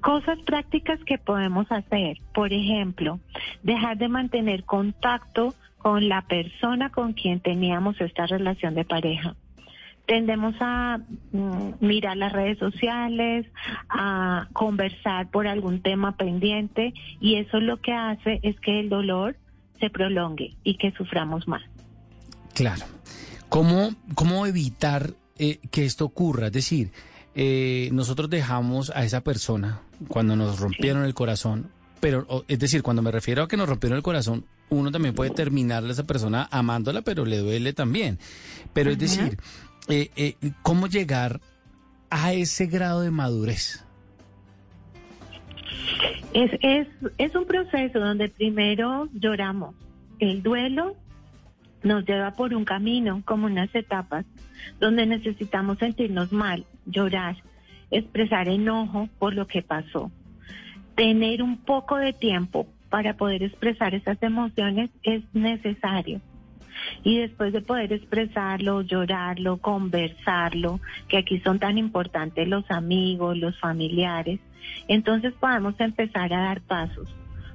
[0.00, 3.20] Cosas prácticas que podemos hacer, por ejemplo,
[3.62, 9.36] dejar de mantener contacto con la persona con quien teníamos esta relación de pareja.
[10.06, 10.98] Tendemos a
[11.30, 13.46] mm, mirar las redes sociales,
[13.88, 19.36] a conversar por algún tema pendiente y eso lo que hace es que el dolor
[19.78, 21.62] se prolongue y que suframos más.
[22.54, 22.84] Claro.
[23.52, 26.46] ¿Cómo, cómo evitar eh, que esto ocurra?
[26.46, 26.90] Es decir,
[27.34, 33.02] eh, nosotros dejamos a esa persona cuando nos rompieron el corazón, pero es decir, cuando
[33.02, 36.48] me refiero a que nos rompieron el corazón, uno también puede terminar a esa persona
[36.50, 38.18] amándola, pero le duele también.
[38.72, 39.36] Pero es decir,
[39.86, 41.42] eh, ¿cómo llegar
[42.08, 43.84] a ese grado de madurez?
[46.32, 46.88] Es, es,
[47.18, 49.74] es un proceso donde primero lloramos.
[50.20, 50.96] El duelo
[51.82, 54.24] nos lleva por un camino, como unas etapas,
[54.80, 57.36] donde necesitamos sentirnos mal, llorar,
[57.90, 60.10] expresar enojo por lo que pasó.
[60.94, 66.20] Tener un poco de tiempo para poder expresar esas emociones es necesario.
[67.04, 73.58] Y después de poder expresarlo, llorarlo, conversarlo, que aquí son tan importantes los amigos, los
[73.58, 74.40] familiares,
[74.88, 77.08] entonces podemos empezar a dar pasos,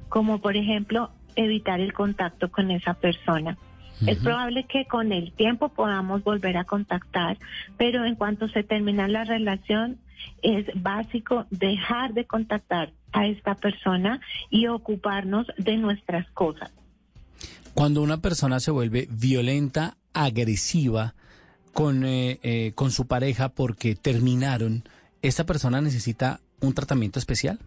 [0.09, 3.57] como por ejemplo evitar el contacto con esa persona.
[4.05, 7.37] Es probable que con el tiempo podamos volver a contactar,
[7.77, 9.97] pero en cuanto se termina la relación,
[10.43, 16.71] es básico dejar de contactar a esta persona y ocuparnos de nuestras cosas.
[17.73, 21.13] Cuando una persona se vuelve violenta, agresiva
[21.73, 24.83] con, eh, eh, con su pareja porque terminaron,
[25.21, 27.59] ¿esta persona necesita un tratamiento especial?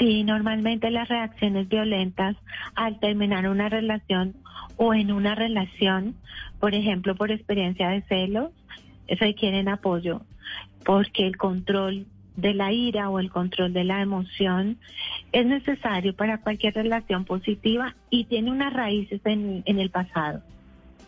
[0.00, 2.34] Sí, normalmente las reacciones violentas
[2.74, 4.34] al terminar una relación
[4.76, 6.16] o en una relación,
[6.58, 8.50] por ejemplo, por experiencia de celos,
[9.08, 10.22] requieren apoyo
[10.86, 14.78] porque el control de la ira o el control de la emoción
[15.32, 20.40] es necesario para cualquier relación positiva y tiene unas raíces en, en el pasado.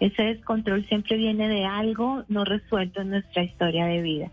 [0.00, 4.31] Ese descontrol siempre viene de algo no resuelto en nuestra historia de vida.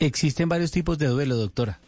[0.00, 1.78] Existen varios tipos de duelo, doctora.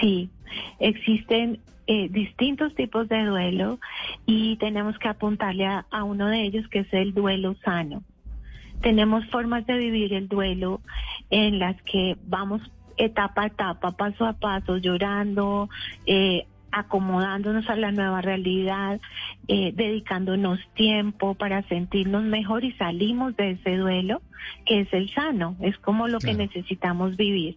[0.00, 0.30] Sí,
[0.78, 3.80] existen eh, distintos tipos de duelo
[4.26, 8.02] y tenemos que apuntarle a, a uno de ellos que es el duelo sano.
[8.80, 10.80] Tenemos formas de vivir el duelo
[11.30, 12.62] en las que vamos
[12.96, 15.68] etapa a etapa, paso a paso, llorando,
[16.06, 19.00] eh, acomodándonos a la nueva realidad,
[19.48, 24.22] eh, dedicándonos tiempo para sentirnos mejor y salimos de ese duelo,
[24.64, 27.56] que es el sano, es como lo que necesitamos vivir.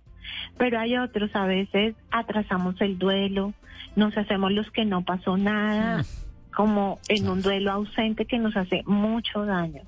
[0.58, 3.54] Pero hay otros, a veces atrasamos el duelo,
[3.96, 6.54] nos hacemos los que no pasó nada, mm.
[6.56, 9.84] como en un duelo ausente que nos hace mucho daño.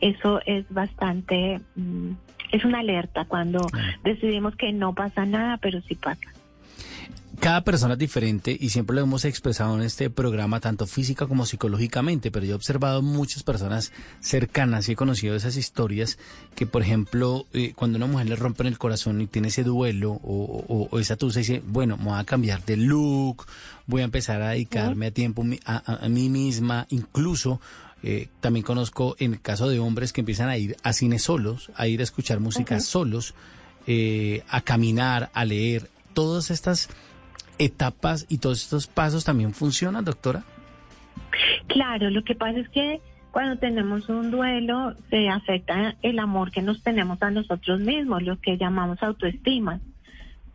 [0.00, 2.10] Eso es bastante, mm,
[2.52, 3.66] es una alerta cuando
[4.02, 6.20] decidimos que no pasa nada, pero sí pasa.
[7.40, 11.46] Cada persona es diferente y siempre lo hemos expresado en este programa, tanto física como
[11.46, 16.18] psicológicamente, pero yo he observado muchas personas cercanas y he conocido esas historias
[16.54, 20.20] que, por ejemplo, eh, cuando una mujer le rompen el corazón y tiene ese duelo
[20.22, 23.46] o, esa tusa dice, bueno, me voy a cambiar de look,
[23.86, 27.60] voy a empezar a dedicarme a tiempo a, mí misma, incluso
[28.02, 31.70] eh, también conozco en el caso de hombres que empiezan a ir a cine solos,
[31.74, 33.34] a ir a escuchar música solos,
[33.86, 35.90] eh, a caminar, a leer.
[36.12, 36.88] Todas estas
[37.58, 40.44] etapas y todos estos pasos también funcionan, doctora?
[41.68, 46.62] Claro, lo que pasa es que cuando tenemos un duelo se afecta el amor que
[46.62, 49.80] nos tenemos a nosotros mismos, lo que llamamos autoestima,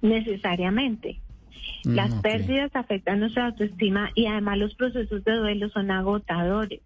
[0.01, 1.19] necesariamente.
[1.83, 6.79] Mm, Las pérdidas afectan nuestra autoestima y además los procesos de duelo son agotadores,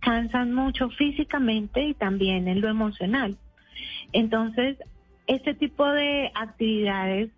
[0.00, 3.36] cansan mucho físicamente y también en lo emocional.
[4.12, 4.76] Entonces,
[5.26, 7.30] este tipo de actividades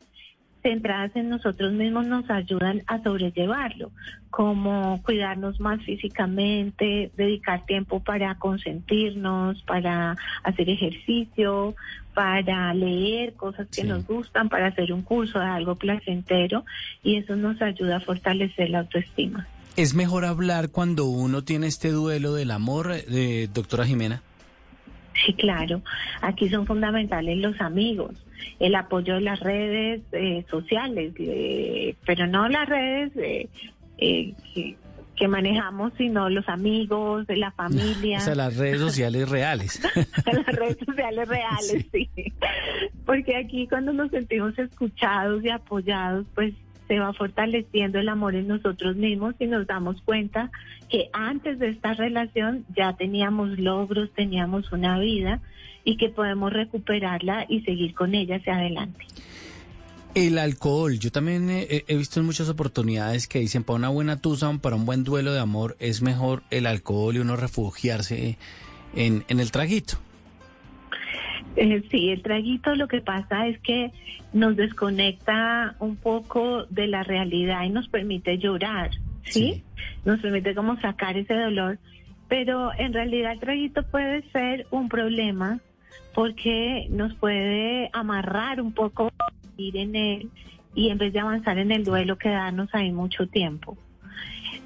[0.64, 3.92] centradas en nosotros mismos nos ayudan a sobrellevarlo,
[4.31, 11.77] como cuidarnos más físicamente, dedicar tiempo para consentirnos, para hacer ejercicio,
[12.14, 16.64] para leer cosas que nos gustan, para hacer un curso de algo placentero
[17.03, 19.46] y eso nos ayuda a fortalecer la autoestima.
[19.77, 24.22] ¿Es mejor hablar cuando uno tiene este duelo del amor, eh, doctora Jimena?
[25.27, 25.83] Sí, claro.
[26.22, 28.12] Aquí son fundamentales los amigos,
[28.59, 33.12] el apoyo de las redes eh, sociales, eh, pero no las redes
[33.99, 34.35] eh,
[35.16, 38.18] que, manejamos, sino los amigos, de la familia.
[38.20, 39.81] O sea, las redes sociales reales.
[40.27, 42.11] las redes sociales reales, sí.
[43.07, 46.53] Porque aquí cuando nos sentimos escuchados y apoyados, pues
[46.88, 50.51] se va fortaleciendo el amor en nosotros mismos y nos damos cuenta
[50.88, 55.40] que antes de esta relación ya teníamos logros, teníamos una vida
[55.85, 59.07] y que podemos recuperarla y seguir con ella hacia adelante.
[60.14, 64.53] El alcohol, yo también he, visto en muchas oportunidades que dicen para una buena tusa,
[64.59, 68.38] para un buen duelo de amor, es mejor el alcohol y uno refugiarse
[68.94, 69.99] en, en el traguito.
[71.57, 73.92] Eh, sí, el traguito lo que pasa es que
[74.33, 78.90] nos desconecta un poco de la realidad y nos permite llorar,
[79.24, 79.62] ¿sí?
[80.04, 81.78] Nos permite como sacar ese dolor,
[82.28, 85.61] pero en realidad el traguito puede ser un problema
[86.12, 89.11] porque nos puede amarrar un poco,
[89.57, 90.30] ir en él
[90.74, 93.78] y en vez de avanzar en el duelo quedarnos ahí mucho tiempo.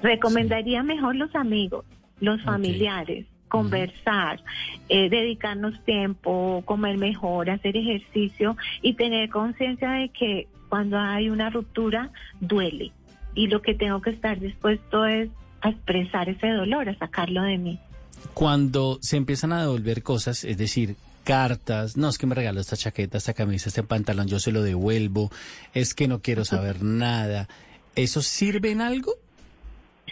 [0.01, 1.85] Recomendaría mejor los amigos,
[2.19, 4.41] los familiares conversar,
[4.87, 11.49] eh, dedicarnos tiempo, comer mejor, hacer ejercicio y tener conciencia de que cuando hay una
[11.49, 12.91] ruptura duele
[13.35, 15.29] y lo que tengo que estar dispuesto es
[15.61, 17.79] a expresar ese dolor, a sacarlo de mí.
[18.33, 22.77] Cuando se empiezan a devolver cosas, es decir, cartas, no es que me regaló esta
[22.77, 25.31] chaqueta, esta camisa, este pantalón, yo se lo devuelvo,
[25.73, 27.47] es que no quiero saber nada,
[27.95, 29.13] ¿eso sirve en algo?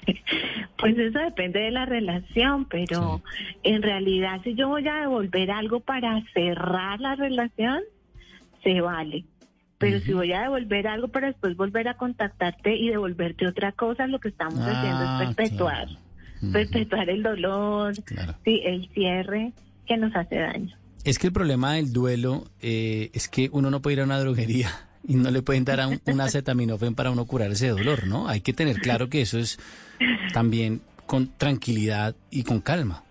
[0.77, 3.23] Pues eso depende de la relación, pero
[3.63, 7.81] en realidad si yo voy a devolver algo para cerrar la relación,
[8.63, 9.25] se vale.
[9.79, 14.07] Pero si voy a devolver algo para después volver a contactarte y devolverte otra cosa,
[14.07, 15.87] lo que estamos haciendo es ah, perpetuar,
[16.51, 17.95] perpetuar el dolor,
[18.43, 19.53] sí, el cierre
[19.87, 20.75] que nos hace daño.
[21.03, 24.19] Es que el problema del duelo eh, es que uno no puede ir a una
[24.19, 28.27] droguería y no le pueden dar un, un acetaminofén para uno curar ese dolor, ¿no?
[28.27, 29.57] Hay que tener claro que eso es
[30.33, 33.03] también con tranquilidad y con calma.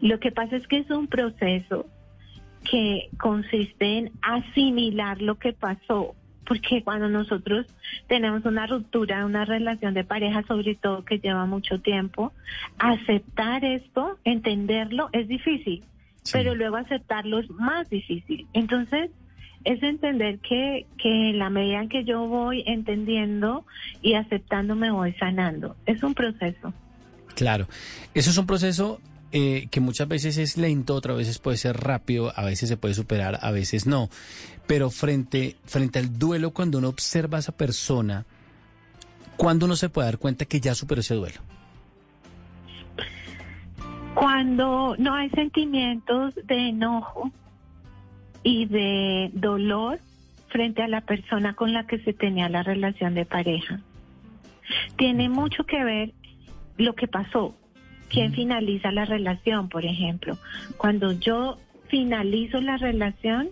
[0.00, 1.86] Lo que pasa es que es un proceso
[2.70, 6.14] que consiste en asimilar lo que pasó,
[6.46, 7.66] porque cuando nosotros
[8.06, 12.32] tenemos una ruptura, una relación de pareja, sobre todo que lleva mucho tiempo,
[12.78, 15.82] aceptar esto, entenderlo, es difícil,
[16.32, 18.46] pero luego aceptarlo es más difícil.
[18.52, 19.10] Entonces,
[19.64, 23.64] es entender que, que en la medida en que yo voy entendiendo
[24.02, 25.76] y aceptando me voy sanando.
[25.86, 26.72] Es un proceso.
[27.34, 27.68] Claro,
[28.14, 29.00] eso es un proceso
[29.32, 32.94] eh, que muchas veces es lento, otras veces puede ser rápido, a veces se puede
[32.94, 34.08] superar, a veces no.
[34.66, 38.24] Pero frente, frente al duelo, cuando uno observa a esa persona,
[39.36, 41.40] ¿Cuándo uno se puede dar cuenta que ya superó ese duelo?
[44.14, 47.32] Cuando no hay sentimientos de enojo
[48.44, 49.98] y de dolor
[50.48, 53.80] frente a la persona con la que se tenía la relación de pareja.
[54.96, 56.12] Tiene mucho que ver
[56.76, 57.56] lo que pasó,
[58.08, 60.38] quién finaliza la relación, por ejemplo.
[60.76, 63.48] Cuando yo finalizo la relación,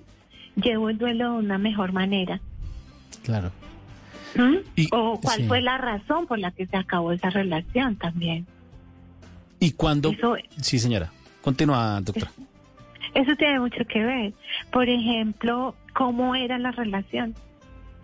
[0.56, 2.40] llevo el duelo de una mejor manera.
[3.24, 3.50] Claro.
[4.36, 4.56] ¿Mm?
[4.76, 5.44] Y- o cuál sí.
[5.48, 8.46] fue la razón por la que se acabó esa relación también.
[9.60, 10.10] ¿Y cuándo?
[10.10, 11.10] Eso- Sí, señora.
[11.42, 12.30] Continúa, doctora.
[13.14, 14.32] Eso tiene mucho que ver.
[14.70, 17.34] Por ejemplo, cómo era la relación.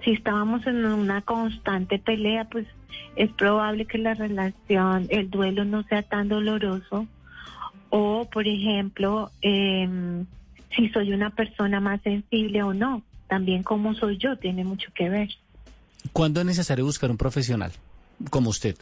[0.04, 2.66] Si estábamos en una constante pelea, pues
[3.16, 7.06] es probable que la relación, el duelo no sea tan doloroso.
[7.90, 10.26] O, por ejemplo, em,
[10.76, 13.02] si soy una persona más sensible o no.
[13.28, 15.28] También cómo soy yo tiene mucho que ver.
[16.12, 17.72] ¿Cuándo es necesario buscar un profesional
[18.30, 18.76] como usted?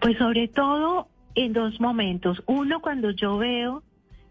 [0.00, 2.42] Pues sobre todo en dos momentos.
[2.46, 3.82] Uno, cuando yo veo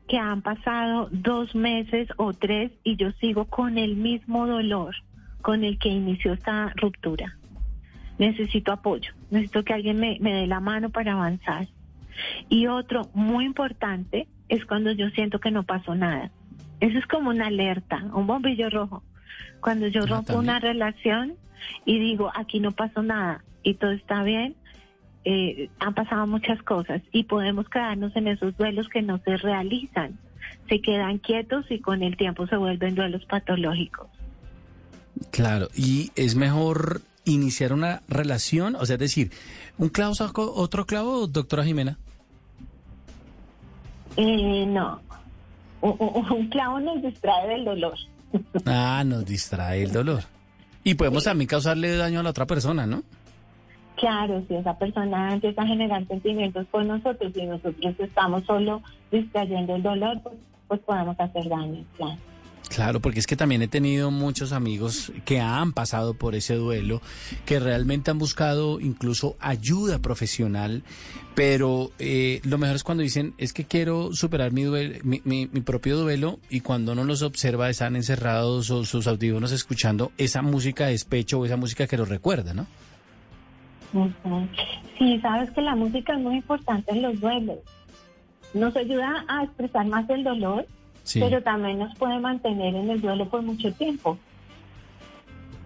[0.08, 4.96] que han pasado dos meses o tres y yo sigo con el mismo dolor
[5.42, 7.38] con el que inició esta ruptura.
[8.18, 11.68] Necesito apoyo, necesito que alguien me, me dé la mano para avanzar.
[12.50, 16.32] Y otro muy importante es cuando yo siento que no pasó nada.
[16.80, 19.04] Eso es como una alerta, un bombillo rojo.
[19.62, 21.36] Cuando yo Ah, rompo una relación
[21.86, 24.56] y digo, aquí no pasó nada y todo está bien,
[25.26, 30.18] eh, han pasado muchas cosas y podemos quedarnos en esos duelos que no se realizan.
[30.70, 34.08] Se quedan quietos y con el tiempo se vuelven duelos patológicos.
[35.32, 39.32] Claro, y es mejor iniciar una relación, o sea, es decir,
[39.78, 41.98] un clavo saca otro clavo, doctora Jimena.
[44.18, 45.02] Eh, no,
[45.82, 47.98] un clavo nos distrae del dolor.
[48.66, 50.24] Ah, nos distrae el dolor.
[50.84, 53.04] Y podemos también causarle daño a la otra persona, ¿no?
[54.04, 59.76] Claro, si esa persona empieza a generar sentimientos por nosotros y nosotros estamos solo distrayendo
[59.78, 60.36] el dolor, pues,
[60.68, 62.18] pues podemos hacer daño, claro.
[62.68, 67.02] Claro, porque es que también he tenido muchos amigos que han pasado por ese duelo,
[67.46, 70.84] que realmente han buscado incluso ayuda profesional,
[71.36, 75.48] pero eh, lo mejor es cuando dicen, es que quiero superar mi, duel- mi, mi-
[75.52, 80.42] mi propio duelo y cuando uno los observa están encerrados o sus audífonos escuchando esa
[80.42, 82.66] música de despecho o esa música que los recuerda, ¿no?
[84.98, 87.60] Sí, sabes que la música es muy importante en los duelos.
[88.54, 90.68] Nos ayuda a expresar más el dolor,
[91.04, 91.20] Sí.
[91.20, 94.18] pero también nos puede mantener en el duelo por mucho tiempo.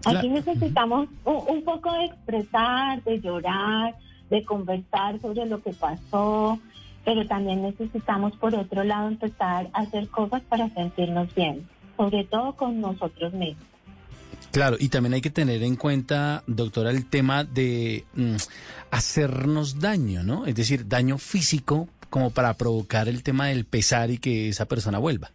[0.05, 3.95] Aquí necesitamos un, un poco de expresar, de llorar,
[4.29, 6.59] de conversar sobre lo que pasó,
[7.03, 11.67] pero también necesitamos, por otro lado, empezar a hacer cosas para sentirnos bien,
[11.97, 13.65] sobre todo con nosotros mismos.
[14.57, 18.37] Claro, y también hay que tener en cuenta, doctora, el tema de mm,
[18.89, 20.47] hacernos daño, ¿no?
[20.47, 24.97] Es decir, daño físico como para provocar el tema del pesar y que esa persona
[24.97, 25.29] vuelva.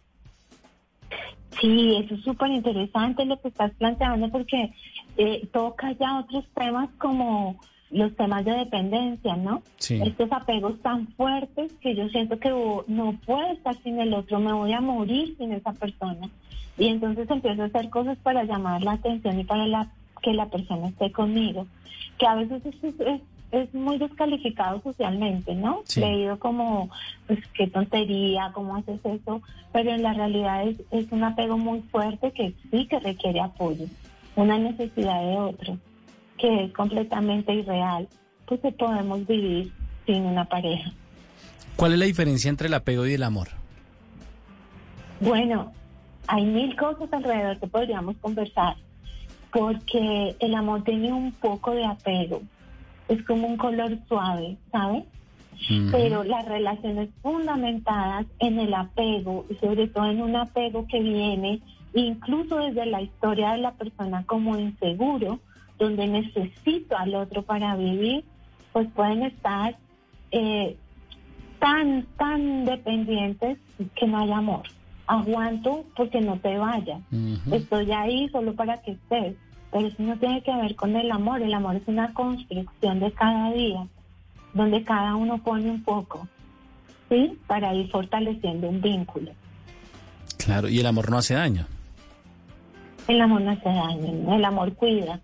[1.61, 4.73] Sí, eso es súper interesante lo que estás planteando porque
[5.15, 7.61] eh, toca ya otros temas como
[7.93, 9.61] los temas de dependencia, ¿no?
[9.77, 10.01] Sí.
[10.03, 12.49] Estos apegos tan fuertes que yo siento que
[12.87, 16.29] no puedo estar sin el otro, me voy a morir sin esa persona.
[16.77, 19.87] Y entonces empiezo a hacer cosas para llamar la atención y para la,
[20.21, 21.67] que la persona esté conmigo,
[22.17, 23.21] que a veces es, es- es-
[23.51, 25.81] es muy descalificado socialmente, ¿no?
[25.85, 25.99] Sí.
[25.99, 26.89] Leído como,
[27.27, 31.81] pues qué tontería, cómo haces eso, pero en la realidad es, es un apego muy
[31.91, 33.85] fuerte que sí que requiere apoyo,
[34.35, 35.77] una necesidad de otro,
[36.43, 38.05] que es completamente irreal,
[38.45, 39.71] pues que podemos vivir
[40.05, 40.91] sin una pareja.
[41.77, 43.47] ¿Cuál es la diferencia entre el apego y el amor?
[45.21, 45.71] Bueno,
[46.27, 48.75] hay mil cosas alrededor que podríamos conversar,
[49.53, 52.41] porque el amor tiene un poco de apego,
[53.07, 55.05] es como un color suave, ¿sabes?
[55.91, 61.61] Pero las relaciones fundamentadas en el apego y sobre todo en un apego que viene
[61.93, 65.39] incluso desde la historia de la persona como inseguro,
[65.79, 68.23] donde necesito al otro para vivir,
[68.71, 69.75] pues pueden estar
[70.31, 70.75] eh,
[71.59, 73.57] tan, tan dependientes
[73.95, 74.63] que no hay amor.
[75.07, 77.01] Aguanto porque no te vayas.
[77.51, 79.35] Estoy ahí solo para que estés.
[79.71, 81.41] Pero eso no tiene que ver con el amor.
[81.41, 83.87] El amor es una construcción de cada día,
[84.53, 86.27] donde cada uno pone un poco,
[87.09, 87.37] ¿sí?
[87.47, 89.31] Para ir fortaleciendo un vínculo.
[90.37, 91.65] Claro, y el amor no hace daño.
[93.07, 95.19] El amor no hace daño, el amor cuida,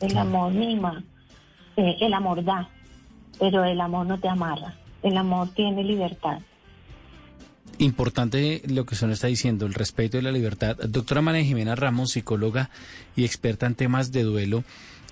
[0.00, 0.28] el Claro.
[0.28, 1.04] amor mima,
[1.76, 2.68] eh, el amor da,
[3.38, 4.74] pero el amor no te amarra.
[5.02, 6.40] El amor tiene libertad.
[7.78, 10.76] Importante lo que usted está diciendo, el respeto y la libertad.
[10.76, 12.70] Doctora María Jimena Ramos, psicóloga
[13.14, 14.64] y experta en temas de duelo,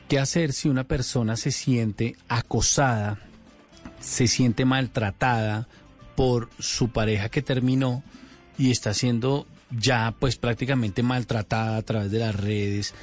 [0.09, 3.18] ¿Qué hacer si una persona se siente acosada,
[3.99, 5.66] se siente maltratada
[6.14, 8.05] por su pareja que terminó
[8.57, 12.95] y está siendo ya pues prácticamente maltratada a través de las redes?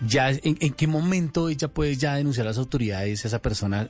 [0.00, 3.88] Ya, ¿en, qué momento ella puede ya denunciar a las autoridades a esa persona?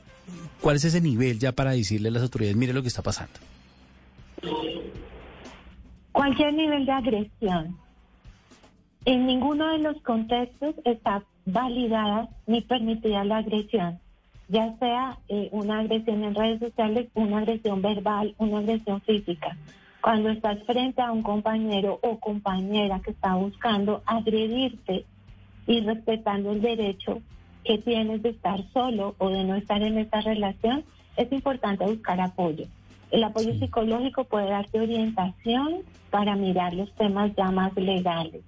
[0.59, 3.33] ¿Cuál es ese nivel ya para decirle a las autoridades, mire lo que está pasando?
[6.11, 7.77] Cualquier nivel de agresión.
[9.05, 13.99] En ninguno de los contextos está validada ni permitida la agresión,
[14.49, 19.55] ya sea eh, una agresión en redes sociales, una agresión verbal, una agresión física.
[20.01, 25.05] Cuando estás frente a un compañero o compañera que está buscando agredirte
[25.69, 27.21] y respetando el derecho
[27.63, 30.83] que tienes de estar solo o de no estar en esta relación,
[31.15, 32.65] es importante buscar apoyo.
[33.11, 38.41] El apoyo psicológico puede darte orientación para mirar los temas ya más legales.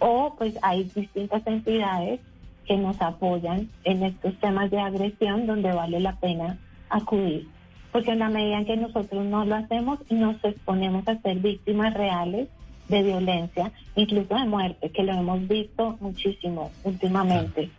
[0.00, 2.18] O pues hay distintas entidades
[2.66, 6.58] que nos apoyan en estos temas de agresión donde vale la pena
[6.90, 7.46] acudir.
[7.92, 11.94] Porque en la medida en que nosotros no lo hacemos, nos exponemos a ser víctimas
[11.94, 12.48] reales
[12.88, 17.70] de violencia, incluso de muerte, que lo hemos visto muchísimo últimamente.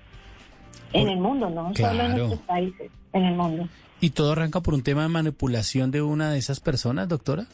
[0.94, 3.68] En el mundo, no solo en nuestros países, en el mundo.
[4.02, 7.46] ¿Y todo arranca por un tema de manipulación de una de esas personas, doctora?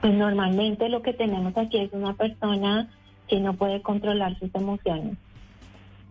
[0.00, 2.88] Pues normalmente lo que tenemos aquí es una persona
[3.28, 5.16] que no puede controlar sus emociones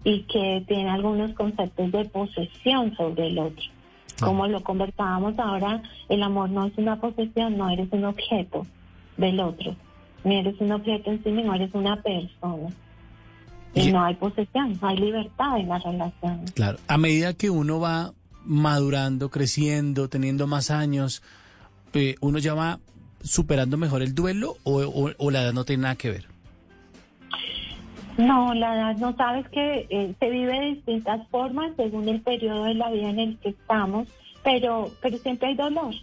[0.03, 3.63] y que tiene algunos conceptos de posesión sobre el otro.
[4.19, 8.65] Como lo conversábamos ahora, el amor no es una posesión, no eres un objeto
[9.17, 9.75] del otro,
[10.23, 12.69] ni eres un objeto en sí mismo, eres una persona.
[13.73, 16.45] Y, no hay posesión, no hay libertad en la relación.
[16.55, 18.13] Claro, a medida que uno va
[18.43, 21.21] madurando, creciendo, teniendo más años,
[21.93, 22.79] eh, uno ya va
[23.21, 26.37] superando mejor el duelo o, o la edad no tiene nada que ver.
[28.17, 32.63] No, la edad no sabes que eh, se vive de distintas formas según el periodo
[32.63, 34.07] de la vida en el que estamos,
[34.43, 35.93] pero, pero siempre hay dolor.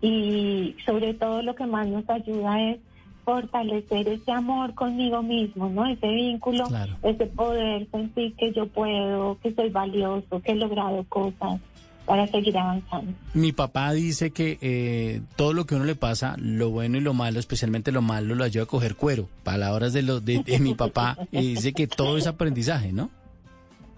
[0.00, 2.78] Y sobre todo lo que más nos ayuda es
[3.26, 5.84] fortalecer ese amor conmigo mismo, ¿no?
[5.84, 6.68] Ese vínculo,
[7.02, 11.60] ese poder sentir que yo puedo, que soy valioso, que he logrado cosas
[12.06, 13.12] para seguir avanzando.
[13.34, 17.14] Mi papá dice que eh, todo lo que uno le pasa, lo bueno y lo
[17.14, 19.28] malo, especialmente lo malo, lo ayuda a coger cuero.
[19.42, 23.10] Palabras de, lo, de, mi papá, y dice que todo es aprendizaje, ¿no?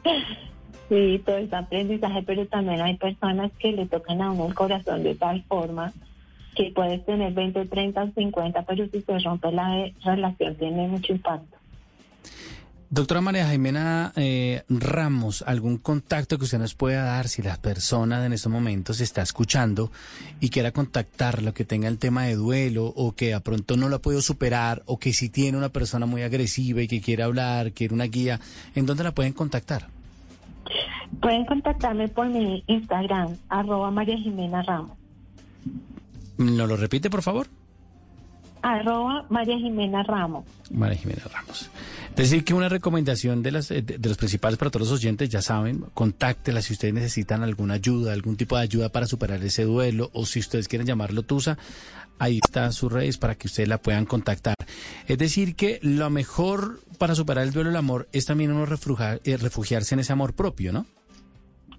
[0.89, 5.03] Sí, todo es aprendizaje, pero también hay personas que le tocan a uno el corazón
[5.03, 5.93] de tal forma
[6.59, 11.57] que puedes tener 20, 30, 50, pero si se rompe la relación tiene mucho impacto.
[12.91, 18.25] Doctora María Jimena eh, Ramos, ¿algún contacto que usted nos pueda dar si la persona
[18.25, 19.93] en estos momentos está escuchando
[20.41, 23.97] y quiera contactarlo, que tenga el tema de duelo o que a pronto no lo
[23.97, 27.73] ha podido superar o que si tiene una persona muy agresiva y que quiere hablar,
[27.73, 28.41] quiere una guía,
[28.75, 29.89] ¿en dónde la pueden contactar?
[31.21, 34.97] Pueden contactarme por mi Instagram, arroba María Jimena Ramos.
[36.39, 37.49] ¿No lo repite, por favor?
[38.63, 40.45] Arroba María Jimena Ramos.
[40.71, 41.71] María Jimena Ramos.
[42.17, 45.41] Decir que una recomendación de, las, eh, de, los principales para todos los oyentes, ya
[45.41, 50.11] saben, contáctela si ustedes necesitan alguna ayuda, algún tipo de ayuda para superar ese duelo
[50.13, 51.59] o si ustedes quieren llamarlo Tusa,
[52.19, 54.57] ahí está sus redes para que ustedes la puedan contactar.
[55.07, 59.37] Es decir, que lo mejor para superar el duelo el amor es también uno eh,
[59.37, 60.87] refugiarse en ese amor propio, ¿no?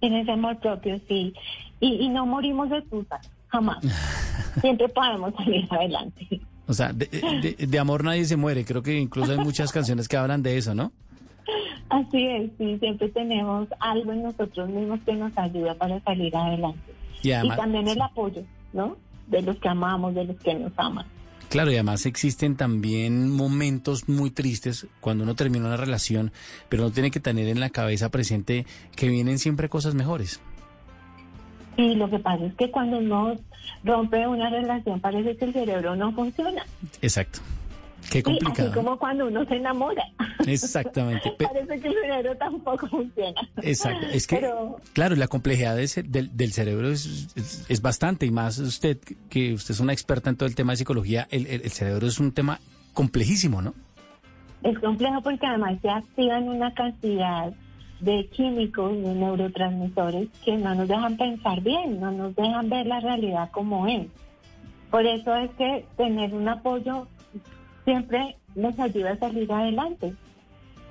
[0.02, 1.34] En ese amor propio, sí.
[1.82, 3.20] Y, y no morimos de Tusa,
[3.50, 3.78] jamás.
[4.62, 6.42] Siempre podemos salir adelante.
[6.68, 8.64] O sea, de, amor nadie se muere.
[8.64, 10.92] Creo que incluso hay muchas canciones que hablan de eso, ¿no?
[11.90, 16.94] Así es, sí, siempre tenemos algo en nosotros mismos que nos ayuda para salir adelante.
[17.24, 18.44] Y, también el apoyo,
[18.74, 18.96] ¿no?
[19.28, 21.08] De los que amamos, de los que nos aman.
[21.50, 26.32] Claro, y además existen también momentos muy tristes cuando uno termina una relación,
[26.70, 30.40] pero uno tiene que tener en la cabeza presente que vienen siempre cosas mejores.
[31.80, 33.36] Y lo que pasa es que cuando uno
[33.86, 36.66] rompe una relación parece que el cerebro no funciona.
[37.02, 37.40] Exacto.
[38.12, 38.70] Qué complicado.
[38.70, 40.04] así como cuando uno se enamora.
[40.46, 41.32] Exactamente.
[41.40, 43.42] Parece que el cerebro tampoco funciona.
[43.62, 44.08] Exacto.
[44.12, 44.46] Es que,
[44.92, 47.30] claro, la complejidad del, del, cerebro es,
[47.70, 48.98] es, bastante, y más usted,
[49.30, 52.20] que usted es una experta en todo el tema de psicología, el, el, cerebro es
[52.20, 52.60] un tema
[52.94, 53.74] complejísimo, ¿no?
[54.64, 57.54] Es complejo porque además se activan una cantidad
[58.00, 63.00] de químicos, de neurotransmisores que no nos dejan pensar bien, no nos dejan ver la
[63.00, 64.08] realidad como es.
[64.90, 67.08] Por eso es que tener un apoyo
[67.84, 70.14] siempre nos ayuda a salir adelante,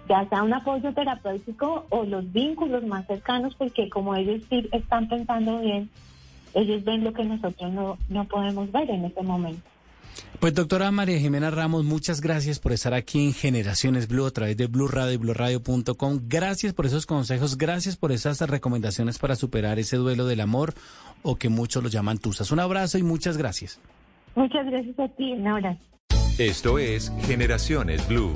[0.09, 5.09] ya sea un apoyo terapéutico o los vínculos más cercanos, porque como ellos sí están
[5.09, 5.91] pensando bien,
[6.55, 9.69] ellos ven lo que nosotros no, no podemos ver en ese momento.
[10.41, 14.57] Pues doctora María Jimena Ramos, muchas gracias por estar aquí en Generaciones Blue a través
[14.57, 16.21] de Blue Radio y BlueRadio.com.
[16.29, 20.75] Gracias por esos consejos, gracias por esas recomendaciones para superar ese duelo del amor
[21.23, 22.53] o que muchos lo llaman tusas.
[22.53, 23.81] Un abrazo y muchas gracias.
[24.37, 25.81] Muchas gracias a ti, un abrazo.
[26.39, 28.33] Esto es Generaciones Blue.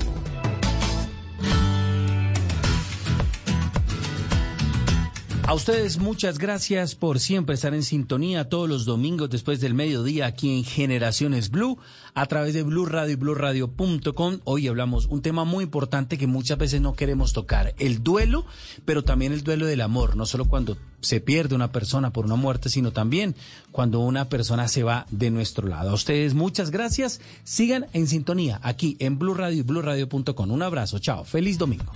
[5.53, 10.25] A ustedes muchas gracias por siempre estar en sintonía todos los domingos después del mediodía
[10.25, 11.77] aquí en Generaciones Blue
[12.15, 14.39] a través de Blue Radio y BlueRadio.com.
[14.45, 18.47] Hoy hablamos un tema muy importante que muchas veces no queremos tocar, el duelo,
[18.83, 22.35] pero también el duelo del amor, no solo cuando se pierde una persona por una
[22.35, 23.35] muerte, sino también
[23.71, 25.91] cuando una persona se va de nuestro lado.
[25.91, 27.21] A ustedes muchas gracias.
[27.43, 30.49] Sigan en sintonía aquí en Blue Radio y BlueRadio.com.
[30.49, 31.23] Un abrazo, chao.
[31.23, 31.93] Feliz domingo.